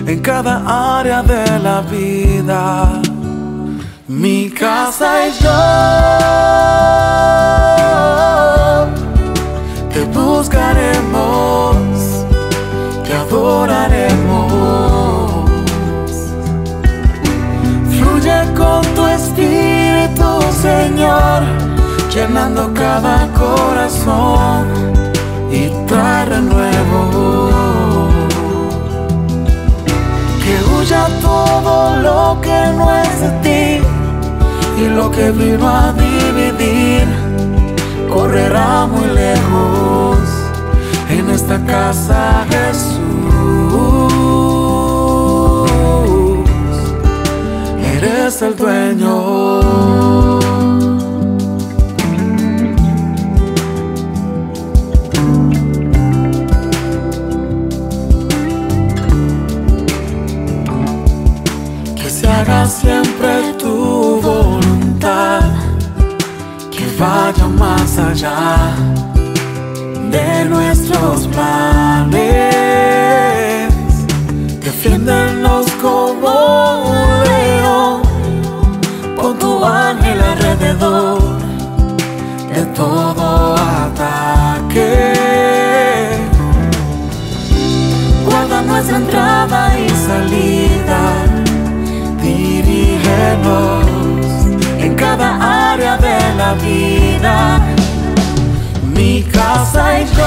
en 0.06 0.20
cada 0.20 0.54
área 0.98 1.22
de 1.22 1.58
la 1.58 1.82
vida. 1.82 3.02
Mi 4.08 4.48
casa 4.48 5.26
y 5.26 5.32
yo 5.42 5.60
te 9.92 10.00
buscaremos, 10.18 11.76
te 13.04 13.12
adoraremos. 13.12 14.52
Fluye 17.90 18.38
con 18.56 18.80
tu 18.94 19.06
espíritu, 19.18 20.28
Señor, 20.62 21.42
llenando 22.14 22.72
cada 22.72 23.28
corazón 23.34 24.92
y 25.52 25.68
trae 25.86 26.40
nuevo. 26.40 27.41
Huya 30.82 31.06
todo 31.20 31.96
lo 31.98 32.40
que 32.40 32.60
no 32.76 32.90
es 32.90 33.20
de 33.20 33.30
ti 33.44 33.86
y 34.82 34.88
lo 34.88 35.12
que 35.12 35.30
vino 35.30 35.68
a 35.68 35.92
dividir 35.92 37.06
correrá 38.12 38.86
muy 38.86 39.06
lejos 39.14 40.18
en 41.08 41.30
esta 41.30 41.64
casa 41.64 42.44
Jesús. 42.50 42.98
Eres 47.96 48.42
el 48.42 48.56
dueño. 48.56 49.41
Más 67.58 67.98
allá 67.98 68.74
de 70.10 70.44
nuestros 70.44 71.26
planes. 71.28 72.52
Defiéndonos 74.60 75.66
como 75.80 76.90
un 76.90 77.24
león, 77.32 78.02
con 79.20 79.38
tu 79.38 79.64
ángel 79.64 80.20
alrededor 80.20 81.22
de 82.54 82.62
todo 82.74 83.54
ataque. 83.56 85.12
Guarda 88.24 88.62
nuestra 88.62 88.96
entrada 88.96 89.78
y 89.78 89.88
salida, 90.08 91.00
dirígenos 92.20 93.86
en 94.78 94.94
cada 94.94 95.36
área 95.36 95.61
de 95.76 96.34
la 96.36 96.52
vida 96.54 97.60
mi 98.94 99.22
casa 99.22 100.00
y 100.00 100.04
yo 100.04 100.22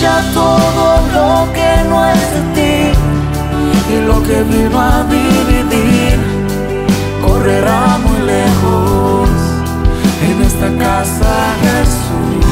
Huya 0.00 0.22
todo 0.32 0.86
lo 1.12 1.52
que 1.52 1.70
no 1.90 2.06
es 2.06 2.24
de 2.34 2.40
ti 2.54 2.74
y 3.92 3.96
lo 4.06 4.22
que 4.22 4.42
vino 4.44 4.80
a 4.80 5.04
dividir 5.04 6.18
correrá 7.20 7.98
muy 7.98 8.20
lejos 8.22 9.28
en 10.22 10.40
esta 10.40 10.68
casa 10.78 11.54
Jesús. 11.60 12.46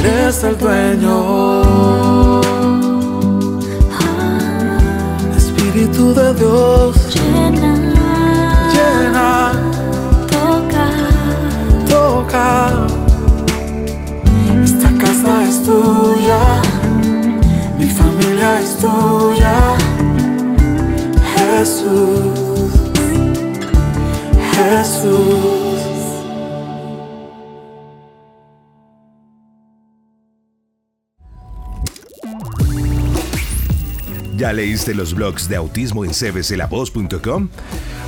Eres 0.00 0.42
el 0.42 0.58
dueño. 0.58 1.69
Jesús, 21.60 22.70
Jesús. 24.54 25.76
¿Ya 34.38 34.54
leíste 34.54 34.94
los 34.94 35.12
blogs 35.12 35.50
de 35.50 35.56
autismo 35.56 36.06
en 36.06 36.12
cbclavoz.com? 36.14 37.50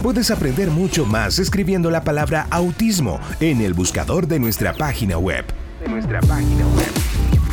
Puedes 0.02 0.30
aprender 0.30 0.70
mucho 0.70 1.04
más 1.04 1.38
escribiendo 1.38 1.90
la 1.90 2.04
palabra 2.04 2.46
autismo 2.48 3.20
en 3.38 3.60
el 3.60 3.74
buscador 3.74 4.28
de 4.28 4.40
nuestra 4.40 4.72
página 4.72 5.18
web. 5.18 5.44
De 5.78 5.88
nuestra 5.90 6.20
página 6.22 6.66
web. 6.68 6.88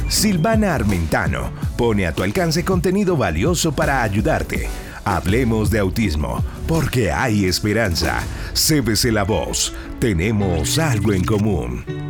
Silvana 0.07 0.75
Armentano 0.75 1.51
pone 1.77 2.07
a 2.07 2.13
tu 2.13 2.23
alcance 2.23 2.63
contenido 2.63 3.17
valioso 3.17 3.73
para 3.73 4.01
ayudarte. 4.01 4.69
Hablemos 5.15 5.71
de 5.71 5.79
autismo, 5.79 6.43
porque 6.67 7.11
hay 7.11 7.45
esperanza. 7.45 8.21
CBC 8.53 9.05
La 9.11 9.23
Voz, 9.23 9.73
tenemos 9.99 10.77
algo 10.77 11.13
en 11.13 11.23
común. 11.23 12.08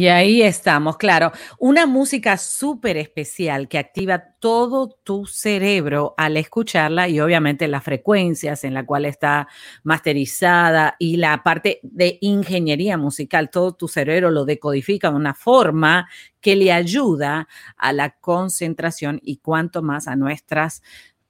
Y 0.00 0.08
ahí 0.08 0.40
estamos, 0.40 0.96
claro. 0.96 1.30
Una 1.58 1.84
música 1.84 2.38
súper 2.38 2.96
especial 2.96 3.68
que 3.68 3.76
activa 3.76 4.18
todo 4.38 4.88
tu 4.88 5.26
cerebro 5.26 6.14
al 6.16 6.38
escucharla 6.38 7.06
y 7.06 7.20
obviamente 7.20 7.68
las 7.68 7.84
frecuencias 7.84 8.64
en 8.64 8.72
la 8.72 8.86
cual 8.86 9.04
está 9.04 9.46
masterizada 9.82 10.96
y 10.98 11.18
la 11.18 11.42
parte 11.42 11.80
de 11.82 12.16
ingeniería 12.22 12.96
musical, 12.96 13.50
todo 13.50 13.74
tu 13.74 13.88
cerebro 13.88 14.30
lo 14.30 14.46
decodifica 14.46 15.10
de 15.10 15.16
una 15.16 15.34
forma 15.34 16.08
que 16.40 16.56
le 16.56 16.72
ayuda 16.72 17.46
a 17.76 17.92
la 17.92 18.08
concentración 18.08 19.20
y 19.22 19.36
cuanto 19.36 19.82
más 19.82 20.08
a 20.08 20.16
nuestras 20.16 20.80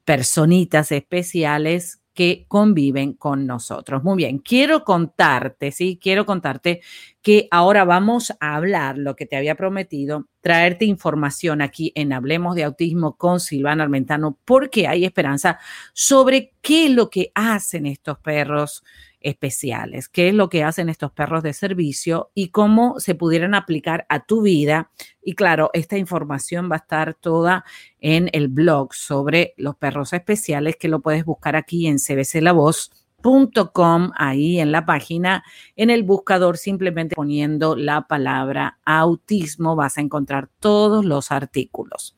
personitas 0.05 0.93
especiales 0.93 2.00
que 2.15 2.45
conviven 2.49 3.15
con 3.15 3.47
nosotros. 3.47 4.03
Muy 4.03 4.17
bien, 4.17 4.39
quiero 4.39 4.85
contarte, 4.85 5.71
sí, 5.71 5.99
quiero 6.01 6.27
contarte 6.27 6.81
que 7.23 7.49
ahora 7.51 7.85
vamos 7.85 8.33
a 8.41 8.57
hablar 8.57 8.99
lo 8.99 9.15
que 9.17 9.27
te 9.27 9.37
había 9.37 9.55
prometido, 9.55 10.27
traerte 10.41 10.85
información 10.85 11.63
aquí 11.63 11.93
en 11.95 12.13
Hablemos 12.13 12.57
de 12.57 12.65
Autismo 12.65 13.17
con 13.17 13.41
Silvana 13.41 13.85
Armentano, 13.85 14.39
porque 14.45 14.87
hay 14.87 15.05
esperanza 15.05 15.59
sobre 15.93 16.53
qué 16.61 16.87
es 16.87 16.91
lo 16.93 17.11
que 17.11 17.31
hacen 17.35 17.87
estos 17.87 18.19
perros 18.19 18.83
especiales, 19.21 20.09
qué 20.09 20.29
es 20.29 20.35
lo 20.35 20.49
que 20.49 20.65
hacen 20.65 20.89
estos 20.89 21.13
perros 21.13 21.43
de 21.43 21.53
servicio 21.53 22.31
y 22.35 22.49
cómo 22.49 22.99
se 23.01 23.15
pudieran 23.15 23.55
aplicar 23.55 24.07
a 24.09 24.25
tu 24.25 24.43
vida. 24.43 24.91
Y 25.23 25.35
claro, 25.35 25.71
esta 25.73 25.99
información 25.99 26.71
va 26.71 26.77
a 26.77 26.79
estar 26.79 27.15
toda 27.15 27.65
en 28.01 28.31
el 28.33 28.49
blog 28.49 28.95
sobre 28.95 29.55
los 29.57 29.77
perros 29.77 30.13
especiales 30.13 30.77
que 30.77 30.89
lo 30.89 31.01
puedes 31.01 31.25
buscar 31.25 31.57
aquí 31.57 31.87
en 31.87 31.99
cbclavoz.com, 31.99 34.13
ahí 34.17 34.61
en 34.61 34.73
la 34.73 34.87
página, 34.87 35.45
en 35.77 35.91
el 35.91 36.03
buscador, 36.03 36.57
simplemente 36.57 37.15
poniendo 37.15 37.77
la 37.77 38.09
palabra 38.09 38.79
autismo, 38.85 39.77
vas 39.77 39.99
a 39.99 40.01
encontrar 40.01 40.49
todos 40.59 41.05
los 41.05 41.31
artículos. 41.31 42.17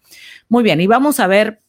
Muy 0.48 0.62
bien, 0.62 0.80
y 0.80 0.86
vamos 0.86 1.18
a 1.18 1.26
ver 1.26 1.62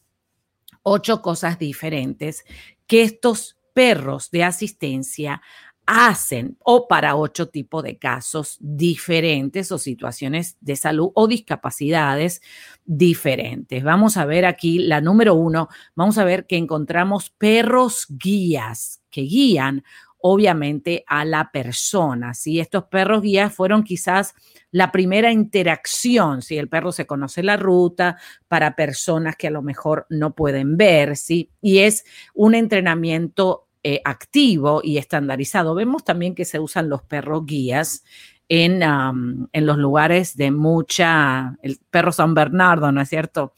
ocho 0.84 1.22
cosas 1.22 1.58
diferentes 1.58 2.44
que 2.86 3.02
estos 3.02 3.53
perros 3.74 4.30
de 4.30 4.44
asistencia 4.44 5.42
hacen 5.86 6.56
o 6.60 6.88
para 6.88 7.16
ocho 7.16 7.48
tipos 7.48 7.82
de 7.82 7.98
casos 7.98 8.56
diferentes 8.60 9.70
o 9.70 9.78
situaciones 9.78 10.56
de 10.60 10.76
salud 10.76 11.10
o 11.14 11.26
discapacidades 11.28 12.40
diferentes. 12.86 13.84
Vamos 13.84 14.16
a 14.16 14.24
ver 14.24 14.46
aquí 14.46 14.78
la 14.78 15.00
número 15.00 15.34
uno, 15.34 15.68
vamos 15.94 16.16
a 16.18 16.24
ver 16.24 16.46
que 16.46 16.56
encontramos 16.56 17.30
perros 17.30 18.06
guías 18.08 19.02
que 19.10 19.22
guían 19.22 19.84
obviamente 20.26 21.04
a 21.06 21.26
la 21.26 21.50
persona. 21.52 22.32
Si 22.32 22.58
estos 22.58 22.84
perros 22.84 23.20
guías 23.20 23.54
fueron 23.54 23.84
quizás 23.84 24.34
la 24.70 24.90
primera 24.90 25.30
interacción, 25.30 26.40
si 26.40 26.56
el 26.56 26.70
perro 26.70 26.92
se 26.92 27.06
conoce 27.06 27.42
la 27.42 27.58
ruta 27.58 28.16
para 28.48 28.74
personas 28.74 29.36
que 29.36 29.48
a 29.48 29.50
lo 29.50 29.60
mejor 29.60 30.06
no 30.08 30.34
pueden 30.34 30.78
ver, 30.78 31.18
¿sí? 31.18 31.50
Y 31.60 31.80
es 31.80 32.06
un 32.32 32.54
entrenamiento 32.54 33.63
eh, 33.84 34.00
activo 34.04 34.80
y 34.82 34.98
estandarizado. 34.98 35.74
Vemos 35.76 36.02
también 36.02 36.34
que 36.34 36.44
se 36.44 36.58
usan 36.58 36.88
los 36.88 37.02
perros 37.02 37.46
guías 37.46 38.04
en, 38.48 38.82
en 38.82 39.66
los 39.66 39.78
lugares 39.78 40.36
de 40.36 40.50
mucha, 40.50 41.56
el 41.62 41.78
perro 41.90 42.10
San 42.10 42.34
Bernardo, 42.34 42.90
¿no 42.90 43.00
es 43.00 43.08
cierto? 43.08 43.54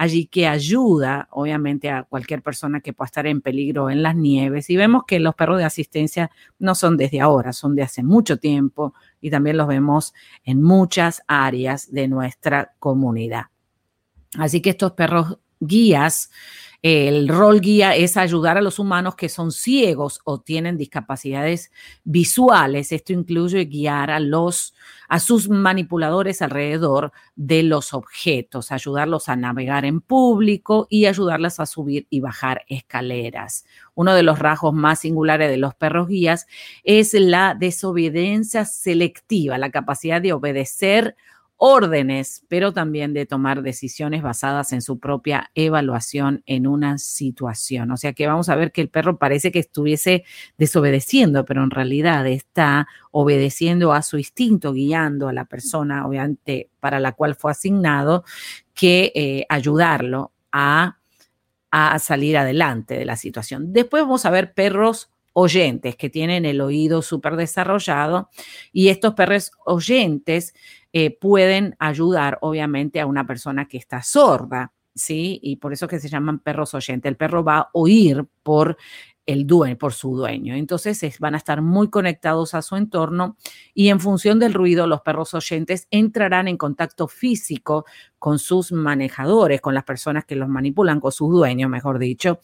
allí 0.00 0.28
que 0.28 0.46
ayuda, 0.46 1.28
obviamente, 1.30 1.90
a 1.90 2.04
cualquier 2.04 2.40
persona 2.42 2.80
que 2.80 2.94
pueda 2.94 3.04
estar 3.04 3.26
en 3.26 3.42
peligro 3.42 3.90
en 3.90 4.02
las 4.02 4.16
nieves. 4.16 4.70
Y 4.70 4.76
vemos 4.78 5.02
que 5.06 5.20
los 5.20 5.34
perros 5.34 5.58
de 5.58 5.64
asistencia 5.64 6.30
no 6.58 6.74
son 6.74 6.96
desde 6.96 7.20
ahora, 7.20 7.52
son 7.52 7.76
de 7.76 7.82
hace 7.82 8.02
mucho 8.02 8.38
tiempo 8.38 8.94
y 9.20 9.28
también 9.28 9.58
los 9.58 9.68
vemos 9.68 10.14
en 10.42 10.62
muchas 10.62 11.22
áreas 11.26 11.92
de 11.92 12.08
nuestra 12.08 12.72
comunidad. 12.78 13.48
Así 14.38 14.62
que 14.62 14.70
estos 14.70 14.92
perros 14.92 15.38
guías 15.60 16.30
el 16.82 17.28
rol 17.28 17.60
guía 17.60 17.94
es 17.94 18.16
ayudar 18.16 18.56
a 18.56 18.62
los 18.62 18.78
humanos 18.78 19.14
que 19.14 19.28
son 19.28 19.52
ciegos 19.52 20.20
o 20.24 20.40
tienen 20.40 20.78
discapacidades 20.78 21.70
visuales. 22.04 22.92
Esto 22.92 23.12
incluye 23.12 23.66
guiar 23.66 24.10
a 24.10 24.18
los 24.18 24.74
a 25.10 25.18
sus 25.18 25.48
manipuladores 25.48 26.40
alrededor 26.40 27.12
de 27.34 27.64
los 27.64 27.94
objetos, 27.94 28.70
ayudarlos 28.70 29.28
a 29.28 29.34
navegar 29.34 29.84
en 29.84 30.00
público 30.00 30.86
y 30.88 31.06
ayudarlas 31.06 31.58
a 31.58 31.66
subir 31.66 32.06
y 32.10 32.20
bajar 32.20 32.62
escaleras. 32.68 33.64
Uno 33.94 34.14
de 34.14 34.22
los 34.22 34.38
rasgos 34.38 34.72
más 34.72 35.00
singulares 35.00 35.50
de 35.50 35.56
los 35.56 35.74
perros 35.74 36.06
guías 36.06 36.46
es 36.84 37.12
la 37.14 37.56
desobediencia 37.58 38.64
selectiva, 38.64 39.58
la 39.58 39.70
capacidad 39.70 40.22
de 40.22 40.32
obedecer 40.32 41.16
órdenes, 41.62 42.42
pero 42.48 42.72
también 42.72 43.12
de 43.12 43.26
tomar 43.26 43.60
decisiones 43.60 44.22
basadas 44.22 44.72
en 44.72 44.80
su 44.80 44.98
propia 44.98 45.50
evaluación 45.54 46.42
en 46.46 46.66
una 46.66 46.96
situación. 46.96 47.90
O 47.90 47.98
sea 47.98 48.14
que 48.14 48.26
vamos 48.26 48.48
a 48.48 48.56
ver 48.56 48.72
que 48.72 48.80
el 48.80 48.88
perro 48.88 49.18
parece 49.18 49.52
que 49.52 49.58
estuviese 49.58 50.24
desobedeciendo, 50.56 51.44
pero 51.44 51.62
en 51.62 51.70
realidad 51.70 52.26
está 52.26 52.88
obedeciendo 53.10 53.92
a 53.92 54.00
su 54.00 54.16
instinto, 54.16 54.72
guiando 54.72 55.28
a 55.28 55.34
la 55.34 55.44
persona, 55.44 56.06
obviamente, 56.06 56.70
para 56.80 56.98
la 56.98 57.12
cual 57.12 57.34
fue 57.34 57.50
asignado, 57.50 58.24
que 58.72 59.12
eh, 59.14 59.44
ayudarlo 59.50 60.32
a, 60.52 60.96
a 61.70 61.98
salir 61.98 62.38
adelante 62.38 62.94
de 62.94 63.04
la 63.04 63.16
situación. 63.16 63.74
Después 63.74 64.02
vamos 64.02 64.24
a 64.24 64.30
ver 64.30 64.54
perros 64.54 65.10
oyentes 65.32 65.96
que 65.96 66.10
tienen 66.10 66.44
el 66.44 66.60
oído 66.60 67.02
súper 67.02 67.36
desarrollado 67.36 68.30
y 68.72 68.88
estos 68.88 69.14
perros 69.14 69.52
oyentes 69.64 70.54
eh, 70.92 71.16
pueden 71.16 71.76
ayudar, 71.78 72.38
obviamente, 72.40 73.00
a 73.00 73.06
una 73.06 73.26
persona 73.26 73.68
que 73.68 73.78
está 73.78 74.02
sorda, 74.02 74.72
¿sí? 74.94 75.38
Y 75.42 75.56
por 75.56 75.72
eso 75.72 75.86
que 75.86 76.00
se 76.00 76.08
llaman 76.08 76.40
perros 76.40 76.74
oyentes. 76.74 77.08
El 77.08 77.16
perro 77.16 77.44
va 77.44 77.58
a 77.58 77.70
oír 77.72 78.26
por 78.42 78.76
el 79.32 79.46
dueño, 79.46 79.78
por 79.78 79.92
su 79.92 80.16
dueño. 80.16 80.54
Entonces 80.54 81.18
van 81.18 81.34
a 81.34 81.38
estar 81.38 81.62
muy 81.62 81.88
conectados 81.88 82.54
a 82.54 82.62
su 82.62 82.76
entorno 82.76 83.36
y 83.74 83.88
en 83.88 84.00
función 84.00 84.38
del 84.38 84.54
ruido, 84.54 84.86
los 84.86 85.02
perros 85.02 85.34
oyentes 85.34 85.86
entrarán 85.90 86.48
en 86.48 86.56
contacto 86.56 87.08
físico 87.08 87.84
con 88.18 88.38
sus 88.38 88.72
manejadores, 88.72 89.60
con 89.60 89.74
las 89.74 89.84
personas 89.84 90.24
que 90.24 90.36
los 90.36 90.48
manipulan, 90.48 91.00
con 91.00 91.12
sus 91.12 91.30
dueños, 91.30 91.70
mejor 91.70 91.98
dicho, 91.98 92.40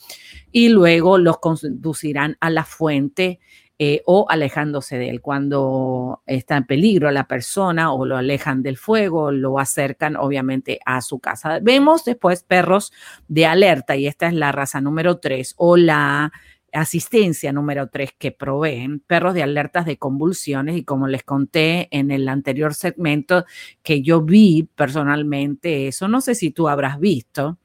y 0.53 0.69
luego 0.69 1.19
los 1.19 1.39
conducirán 1.39 2.37
a 2.41 2.51
la 2.51 2.65
fuente 2.65 3.41
eh, 3.79 4.01
o 4.07 4.25
alejándose 4.31 4.97
de 4.97 5.11
él. 5.11 5.21
Cuando 5.21 6.23
está 6.25 6.57
en 6.57 6.65
peligro 6.65 7.11
la 7.11 7.29
persona 7.29 7.93
o 7.93 8.07
lo 8.07 8.17
alejan 8.17 8.63
del 8.63 8.79
fuego, 8.79 9.31
lo 9.33 9.59
acercan 9.59 10.17
obviamente 10.17 10.81
a 10.87 11.03
su 11.03 11.19
casa. 11.19 11.59
Vemos 11.61 12.03
después 12.07 12.43
perros 12.43 12.91
de 13.29 13.45
alerta 13.45 13.95
y 13.95 14.07
esta 14.07 14.29
es 14.29 14.33
la 14.33 14.51
raza 14.51 14.81
número 14.81 15.19
3 15.19 15.57
o 15.59 15.77
la 15.77 16.33
asistencia 16.77 17.53
número 17.53 17.89
3 17.89 18.11
que 18.19 18.33
proveen 18.33 19.01
perros 19.01 19.35
de 19.35 19.43
alertas 19.43 19.87
de 19.87 19.99
convulsiones 19.99 20.77
y 20.77 20.85
como 20.85 21.09
les 21.09 21.23
conté 21.23 21.89
en 21.91 22.11
el 22.11 22.29
anterior 22.29 22.75
segmento 22.75 23.45
que 23.83 24.03
yo 24.03 24.23
vi 24.23 24.69
personalmente 24.75 25.89
eso, 25.89 26.09
no 26.09 26.21
sé 26.21 26.35
si 26.35 26.51
tú 26.51 26.69
habrás 26.69 27.01
visto 27.01 27.59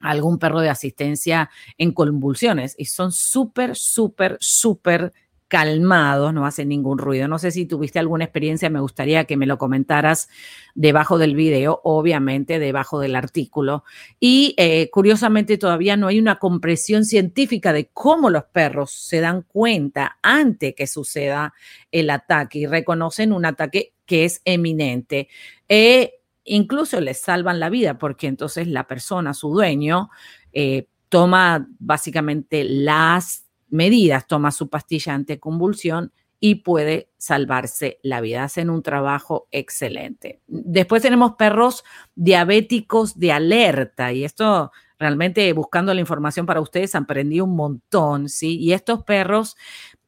algún 0.00 0.38
perro 0.38 0.60
de 0.60 0.68
asistencia 0.68 1.48
en 1.78 1.92
convulsiones 1.92 2.74
y 2.76 2.86
son 2.86 3.12
súper, 3.12 3.76
súper, 3.76 4.36
súper 4.40 5.12
calmados, 5.52 6.32
no 6.32 6.46
hacen 6.46 6.70
ningún 6.70 6.96
ruido. 6.96 7.28
No 7.28 7.38
sé 7.38 7.50
si 7.50 7.66
tuviste 7.66 7.98
alguna 7.98 8.24
experiencia, 8.24 8.70
me 8.70 8.80
gustaría 8.80 9.26
que 9.26 9.36
me 9.36 9.44
lo 9.44 9.58
comentaras 9.58 10.30
debajo 10.74 11.18
del 11.18 11.34
video, 11.34 11.82
obviamente 11.84 12.58
debajo 12.58 12.98
del 12.98 13.14
artículo. 13.14 13.84
Y 14.18 14.54
eh, 14.56 14.88
curiosamente 14.90 15.58
todavía 15.58 15.98
no 15.98 16.06
hay 16.06 16.18
una 16.18 16.38
compresión 16.38 17.04
científica 17.04 17.74
de 17.74 17.90
cómo 17.92 18.30
los 18.30 18.44
perros 18.44 18.92
se 18.92 19.20
dan 19.20 19.42
cuenta 19.42 20.16
antes 20.22 20.74
que 20.74 20.86
suceda 20.86 21.52
el 21.90 22.08
ataque 22.08 22.60
y 22.60 22.66
reconocen 22.66 23.34
un 23.34 23.44
ataque 23.44 23.92
que 24.06 24.24
es 24.24 24.40
eminente. 24.46 25.28
E 25.68 26.14
incluso 26.44 26.98
les 27.02 27.20
salvan 27.20 27.60
la 27.60 27.68
vida 27.68 27.98
porque 27.98 28.26
entonces 28.26 28.68
la 28.68 28.86
persona, 28.86 29.34
su 29.34 29.50
dueño, 29.52 30.08
eh, 30.54 30.86
toma 31.10 31.68
básicamente 31.78 32.64
las 32.64 33.41
medidas, 33.72 34.26
toma 34.26 34.52
su 34.52 34.68
pastilla 34.68 35.14
anticonvulsión 35.14 36.12
y 36.38 36.56
puede 36.56 37.08
salvarse 37.18 37.98
la 38.02 38.20
vida. 38.20 38.44
Hacen 38.44 38.68
un 38.68 38.82
trabajo 38.82 39.46
excelente. 39.52 40.40
Después 40.48 41.02
tenemos 41.02 41.34
perros 41.36 41.84
diabéticos 42.14 43.18
de 43.18 43.32
alerta 43.32 44.12
y 44.12 44.24
esto 44.24 44.72
realmente 44.98 45.52
buscando 45.52 45.94
la 45.94 46.00
información 46.00 46.46
para 46.46 46.60
ustedes 46.60 46.94
aprendí 46.94 47.40
un 47.40 47.56
montón, 47.56 48.28
¿sí? 48.28 48.58
Y 48.58 48.72
estos 48.72 49.04
perros 49.04 49.56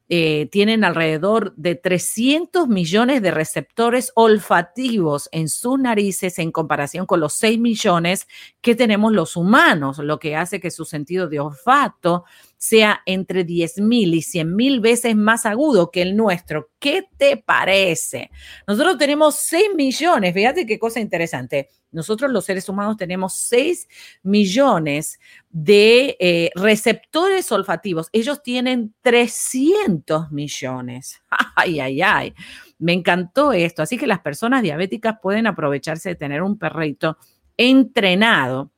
eh, 0.07 0.47
tienen 0.51 0.83
alrededor 0.83 1.55
de 1.55 1.73
300 1.73 2.67
millones 2.67 3.23
de 3.23 3.31
receptores 3.31 4.11
olfativos 4.13 5.29
en 5.31 5.49
sus 5.49 5.79
narices 5.79 6.37
en 6.37 6.51
comparación 6.51 7.07
con 7.07 7.19
los 7.19 7.33
6 7.33 7.59
millones 7.59 8.27
que 8.61 8.75
tenemos 8.75 9.11
los 9.13 9.35
humanos, 9.35 9.97
lo 9.97 10.19
que 10.19 10.35
hace 10.35 10.59
que 10.59 10.69
su 10.69 10.85
sentido 10.85 11.27
de 11.27 11.39
olfato 11.39 12.25
sea 12.65 13.01
entre 13.05 13.43
10 13.43 13.79
mil 13.79 14.13
y 14.13 14.21
100 14.21 14.55
mil 14.55 14.79
veces 14.79 15.15
más 15.15 15.45
agudo 15.45 15.91
que 15.91 16.01
el 16.01 16.15
nuestro. 16.15 16.71
¿Qué 16.79 17.03
te 17.17 17.37
parece? 17.37 18.31
Nosotros 18.67 18.97
tenemos 18.97 19.35
6 19.35 19.75
millones, 19.75 20.33
fíjate 20.33 20.65
qué 20.65 20.79
cosa 20.79 20.99
interesante. 20.99 21.69
Nosotros 21.91 22.29
los 22.29 22.43
seres 22.43 22.67
humanos 22.67 22.97
tenemos 22.97 23.35
6 23.35 23.87
millones 24.23 25.19
de 25.49 26.17
eh, 26.19 26.51
receptores 26.55 27.49
olfativos. 27.51 28.09
Ellos 28.11 28.43
tienen 28.43 28.93
300 29.01 30.31
millones. 30.31 31.21
Ay, 31.55 31.79
ay, 31.79 32.01
ay. 32.01 32.33
Me 32.79 32.91
encantó 32.91 33.53
esto. 33.53 33.81
Así 33.81 33.97
que 33.97 34.07
las 34.07 34.19
personas 34.19 34.61
diabéticas 34.61 35.15
pueden 35.21 35.47
aprovecharse 35.47 36.09
de 36.09 36.15
tener 36.15 36.41
un 36.41 36.57
perrito 36.57 37.17
entrenado 37.55 38.71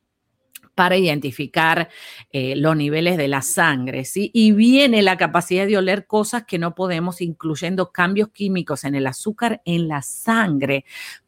para 0.77 0.95
identificar 0.95 1.89
eh, 2.31 2.55
los 2.55 2.77
niveles 2.77 3.17
de 3.17 3.27
la 3.27 3.41
sangre, 3.41 4.05
¿sí? 4.05 4.29
Y 4.31 4.51
viene 4.51 5.01
la 5.01 5.17
capacidad 5.17 5.65
de 5.65 5.75
oler 5.75 6.05
cosas 6.05 6.43
que 6.45 6.59
no 6.59 6.75
podemos, 6.75 7.19
incluyendo 7.19 7.91
cambios 7.91 8.29
químicos 8.29 8.83
en 8.83 8.93
el 8.93 9.07
azúcar 9.07 9.63
en 9.65 9.87
la 9.87 10.03
sangre, 10.03 10.85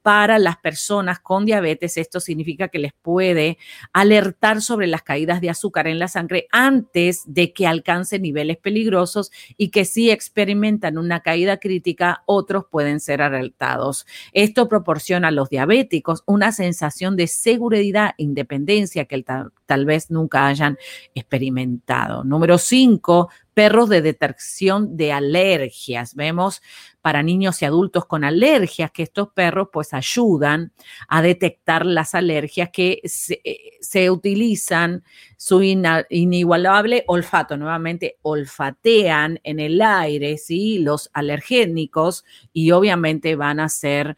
para 0.10 0.40
las 0.40 0.58
personas 0.58 1.20
con 1.20 1.46
diabetes, 1.46 1.96
esto 1.98 2.20
significa 2.20 2.70
que 2.70 2.80
les 2.80 2.94
puede 2.94 3.60
alertar 3.94 4.60
sobre 4.60 4.88
las 4.88 5.04
caídas 5.04 5.40
de 5.40 5.52
azúcar 5.52 5.88
en 5.88 6.00
la 6.00 6.08
sangre 6.08 6.48
antes 6.52 7.24
de 7.28 7.54
que 7.54 7.68
alcancen 7.68 8.24
niveles 8.24 8.58
peligrosos 8.58 9.30
y 9.56 9.70
que 9.70 9.86
si 9.86 10.10
experimentan 10.10 10.98
una 10.98 11.20
caída 11.20 11.58
crítica, 11.58 12.24
otros 12.26 12.66
pueden 12.72 13.00
ser 13.00 13.22
alertados. 13.22 14.08
Esto 14.32 14.68
proporciona 14.68 15.28
a 15.28 15.32
los 15.32 15.50
diabéticos 15.50 16.24
una 16.26 16.54
sensación 16.54 17.16
de 17.16 17.28
seguridad 17.28 18.16
e 18.18 18.24
independencia 18.24 19.06
que 19.06 19.16
tal, 19.66 19.86
vez 19.86 20.10
nunca 20.10 20.48
hayan 20.48 20.78
experimentado. 21.14 22.24
Número 22.24 22.58
cinco, 22.58 23.30
perros 23.54 23.90
de 23.90 24.02
detección 24.02 24.96
de 24.96 25.12
alergias. 25.12 26.16
Vemos 26.16 26.62
para 27.02 27.24
niños 27.24 27.62
y 27.62 27.66
adultos 27.66 28.06
con 28.06 28.24
alergias 28.24 28.92
que 28.92 29.04
estos 29.04 29.30
perros 29.30 29.70
pues 29.72 29.94
ayudan 29.94 30.72
a 31.08 31.22
detectar 31.22 31.86
las 31.86 32.16
alergias 32.16 32.70
que 32.72 33.02
se, 33.06 33.42
eh, 33.44 34.10
utilizan 34.10 35.04
su 35.38 35.62
inigualable 35.62 37.04
olfato. 37.08 37.58
Nuevamente 37.58 38.18
olfatean 38.22 39.40
en 39.44 39.60
el 39.60 39.82
aire, 39.82 40.38
¿sí? 40.38 40.80
Los 40.80 41.10
alergénicos 41.14 42.26
y 42.54 42.72
obviamente 42.72 43.36
van 43.36 43.60
a 43.60 43.70
ser 43.70 44.16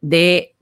de 0.00 0.56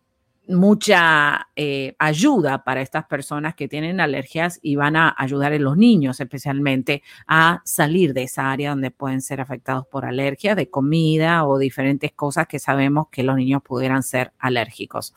mucha 0.48 1.48
eh, 1.56 1.94
ayuda 1.98 2.64
para 2.64 2.80
estas 2.80 3.06
personas 3.06 3.54
que 3.54 3.68
tienen 3.68 4.00
alergias 4.00 4.58
y 4.62 4.76
van 4.76 4.96
a 4.96 5.14
ayudar 5.16 5.52
a 5.52 5.58
los 5.58 5.76
niños 5.76 6.20
especialmente 6.20 7.02
a 7.26 7.60
salir 7.64 8.14
de 8.14 8.24
esa 8.24 8.50
área 8.50 8.70
donde 8.70 8.90
pueden 8.90 9.20
ser 9.20 9.40
afectados 9.40 9.86
por 9.86 10.06
alergias 10.06 10.56
de 10.56 10.70
comida 10.70 11.46
o 11.46 11.58
diferentes 11.58 12.12
cosas 12.12 12.46
que 12.46 12.58
sabemos 12.58 13.08
que 13.10 13.22
los 13.22 13.36
niños 13.36 13.62
pudieran 13.62 14.02
ser 14.02 14.32
alérgicos. 14.38 15.14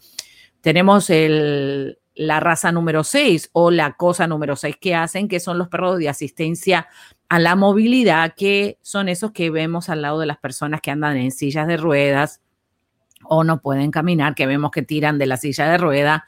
Tenemos 0.60 1.10
el, 1.10 1.98
la 2.15 2.39
raza 2.39 2.72
número 2.72 3.04
6 3.04 3.50
o 3.54 3.72
la 3.72 3.94
cosa 3.94 4.28
número 4.28 4.56
6 4.56 4.76
que 4.80 4.96
hacen, 4.96 5.28
que 5.28 5.39
son 5.39 5.58
los 5.58 5.70
perros 5.70 5.98
de 5.98 6.10
asistencia 6.10 6.88
a 7.30 7.39
la 7.39 7.56
movilidad, 7.56 8.34
que 8.36 8.78
son 8.82 9.08
esos 9.08 9.32
que 9.32 9.50
vemos 9.50 9.89
al 9.89 10.02
lado 10.02 10.20
de 10.20 10.26
las 10.26 10.38
personas 10.38 10.82
que 10.82 10.91
andan 10.91 11.17
en 11.17 11.32
sillas 11.32 11.67
de 11.67 11.78
ruedas 11.78 12.41
o 13.24 13.44
no 13.44 13.62
pueden 13.62 13.92
caminar, 13.92 14.36
que 14.36 14.48
vemos 14.48 14.72
que 14.72 14.82
tiran 14.82 15.18
de 15.18 15.26
la 15.26 15.38
silla 15.38 15.70
de 15.70 15.78
rueda 15.78 16.26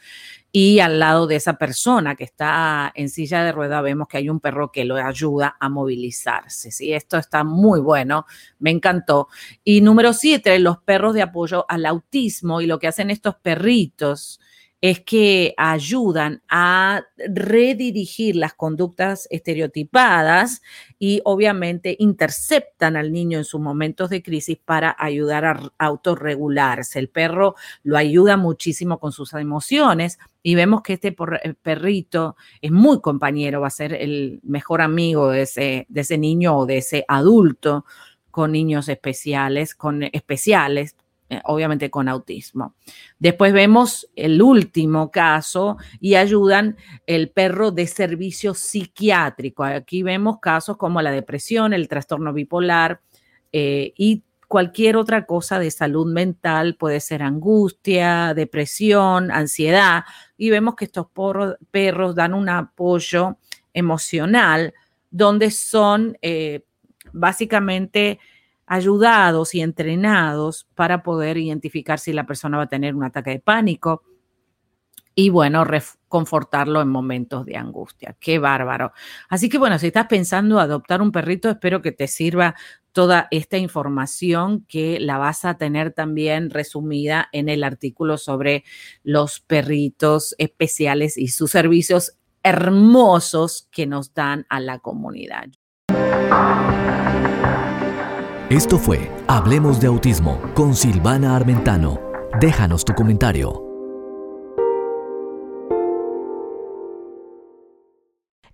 y 0.56 0.80
al 0.82 1.00
lado 1.00 1.26
de 1.26 1.36
esa 1.36 1.54
persona 1.54 2.16
que 2.16 2.24
está 2.24 2.92
en 2.94 3.10
silla 3.10 3.44
de 3.44 3.52
rueda 3.52 3.82
vemos 3.82 4.08
que 4.08 4.18
hay 4.18 4.30
un 4.30 4.40
perro 4.40 4.72
que 4.72 4.86
lo 4.86 4.98
ayuda 4.98 5.58
a 5.60 5.68
movilizarse. 5.68 6.70
¿sí? 6.70 6.94
Esto 6.94 7.18
está 7.18 7.44
muy 7.44 7.80
bueno, 7.80 8.28
me 8.60 8.70
encantó. 8.70 9.30
Y 9.64 9.82
número 9.82 10.14
siete, 10.14 10.60
los 10.60 10.78
perros 10.78 11.16
de 11.16 11.24
apoyo 11.24 11.66
al 11.68 11.88
autismo 11.88 12.62
y 12.62 12.68
lo 12.68 12.78
que 12.78 12.88
hacen 12.88 13.10
estos 13.10 13.34
perritos 13.36 14.40
es 14.84 15.00
que 15.00 15.54
ayudan 15.56 16.41
a 16.50 17.04
redirigir 17.30 18.36
las 18.36 18.54
conductas 18.54 19.30
estereotipadas 19.32 20.62
y 21.00 21.22
obviamente 21.24 21.96
interceptan 22.00 22.98
al 22.98 23.13
niño 23.13 23.38
en 23.38 23.46
sus 23.46 23.62
momentos 23.62 24.10
de 24.10 24.22
crisis 24.22 24.58
para 24.58 24.93
ayudar 25.00 25.46
a 25.46 25.72
autorregularse. 25.78 27.00
El 27.00 27.08
perro 27.08 27.56
lo 27.84 27.96
ayuda 27.96 28.36
muchísimo 28.36 29.00
con 29.00 29.13
sus 29.13 29.32
emociones 29.36 30.19
y 30.41 30.56
vemos 30.56 30.82
que 30.82 30.93
este 30.93 31.15
eh, 31.43 31.54
perrito 31.62 32.36
es 32.62 32.72
muy 32.74 33.00
compañero, 33.00 33.62
va 33.62 33.67
a 33.67 33.69
ser 33.69 33.93
el 33.93 34.41
mejor 34.43 34.82
amigo 34.82 35.30
de 35.30 35.43
ese, 35.43 35.86
de 35.88 36.02
ese 36.02 36.17
niño 36.17 36.58
o 36.58 36.65
de 36.65 36.80
ese 36.80 37.06
adulto 37.08 37.86
con 38.32 38.52
niños 38.52 38.89
especiales, 38.89 39.76
con 39.76 40.04
especiales, 40.04 40.98
obviamente 41.46 41.89
con 41.89 42.08
autismo. 42.08 42.76
Después 43.19 43.54
vemos 43.54 44.10
el 44.15 44.41
último 44.41 45.12
caso 45.12 45.78
y 46.00 46.15
ayudan 46.15 46.78
el 47.06 47.30
perro 47.30 47.72
de 47.72 47.88
servicio 47.88 48.54
psiquiátrico. 48.54 49.63
Aquí 49.63 50.04
vemos 50.04 50.39
casos 50.39 50.78
como 50.78 51.02
la 51.02 51.12
depresión, 51.12 51.74
el 51.74 51.88
trastorno 51.88 52.34
bipolar 52.34 53.02
eh, 53.52 53.93
y 53.98 54.24
cualquier 54.48 54.98
otra 54.98 55.26
cosa 55.26 55.58
de 55.58 55.72
salud 55.72 56.06
mental, 56.06 56.76
puede 56.76 57.00
ser 57.00 57.24
angustia, 57.24 58.36
depresión, 58.36 59.32
ansiedad, 59.32 60.04
y 60.38 60.52
vemos 60.52 60.76
que 60.76 60.86
estos 60.86 61.08
perros 61.72 62.13
dan 62.13 62.36
un 62.36 62.50
apoyo 62.50 63.38
emocional 63.74 64.74
donde 65.10 65.50
son 65.50 66.17
eh, 66.22 66.65
básicamente 67.12 68.19
ayudados 68.65 69.56
y 69.56 69.62
entrenados 69.62 70.67
para 70.76 71.04
poder 71.04 71.38
identificar 71.38 71.99
si 71.99 72.13
la 72.13 72.26
persona 72.26 72.58
va 72.58 72.63
a 72.63 72.69
tener 72.69 72.95
un 72.95 73.04
ataque 73.04 73.32
de 73.32 73.39
pánico 73.39 74.04
y 75.15 75.30
bueno, 75.30 75.63
confortarlo 76.08 76.82
en 76.82 76.89
momentos 76.89 77.45
de 77.45 77.56
angustia. 77.56 78.15
Qué 78.19 78.39
bárbaro. 78.39 78.93
Así 79.30 79.47
que 79.47 79.58
bueno, 79.58 79.78
si 79.78 79.88
estás 79.88 80.08
pensando 80.08 80.60
adoptar 80.60 81.02
un 81.02 81.12
perrito, 81.12 81.49
espero 81.49 81.82
que 81.82 81.91
te 81.91 82.08
sirva 82.08 82.56
toda 82.91 83.28
esta 83.32 83.58
información 83.58 84.65
que 84.67 84.99
la 84.99 85.17
vas 85.17 85.45
a 85.45 85.58
tener 85.58 85.91
también 85.91 86.49
resumida 86.49 87.30
en 87.32 87.49
el 87.49 87.63
artículo 87.63 88.17
sobre 88.17 88.63
los 89.04 89.39
perritos 89.39 90.36
especiales 90.38 91.17
y 91.17 91.28
sus 91.28 91.52
servicios 91.52 92.17
hermosos 92.43 93.67
que 93.71 93.88
nos 93.88 94.13
dan 94.13 94.45
a 94.49 94.60
la 94.60 94.80
comunidad. 94.80 95.47
Esto 98.54 98.78
fue 98.78 99.10
Hablemos 99.28 99.80
de 99.80 99.88
Autismo 99.88 100.39
con 100.54 100.76
Silvana 100.76 101.36
Armentano. 101.36 102.00
Déjanos 102.39 102.86
tu 102.86 102.94
comentario. 102.94 103.63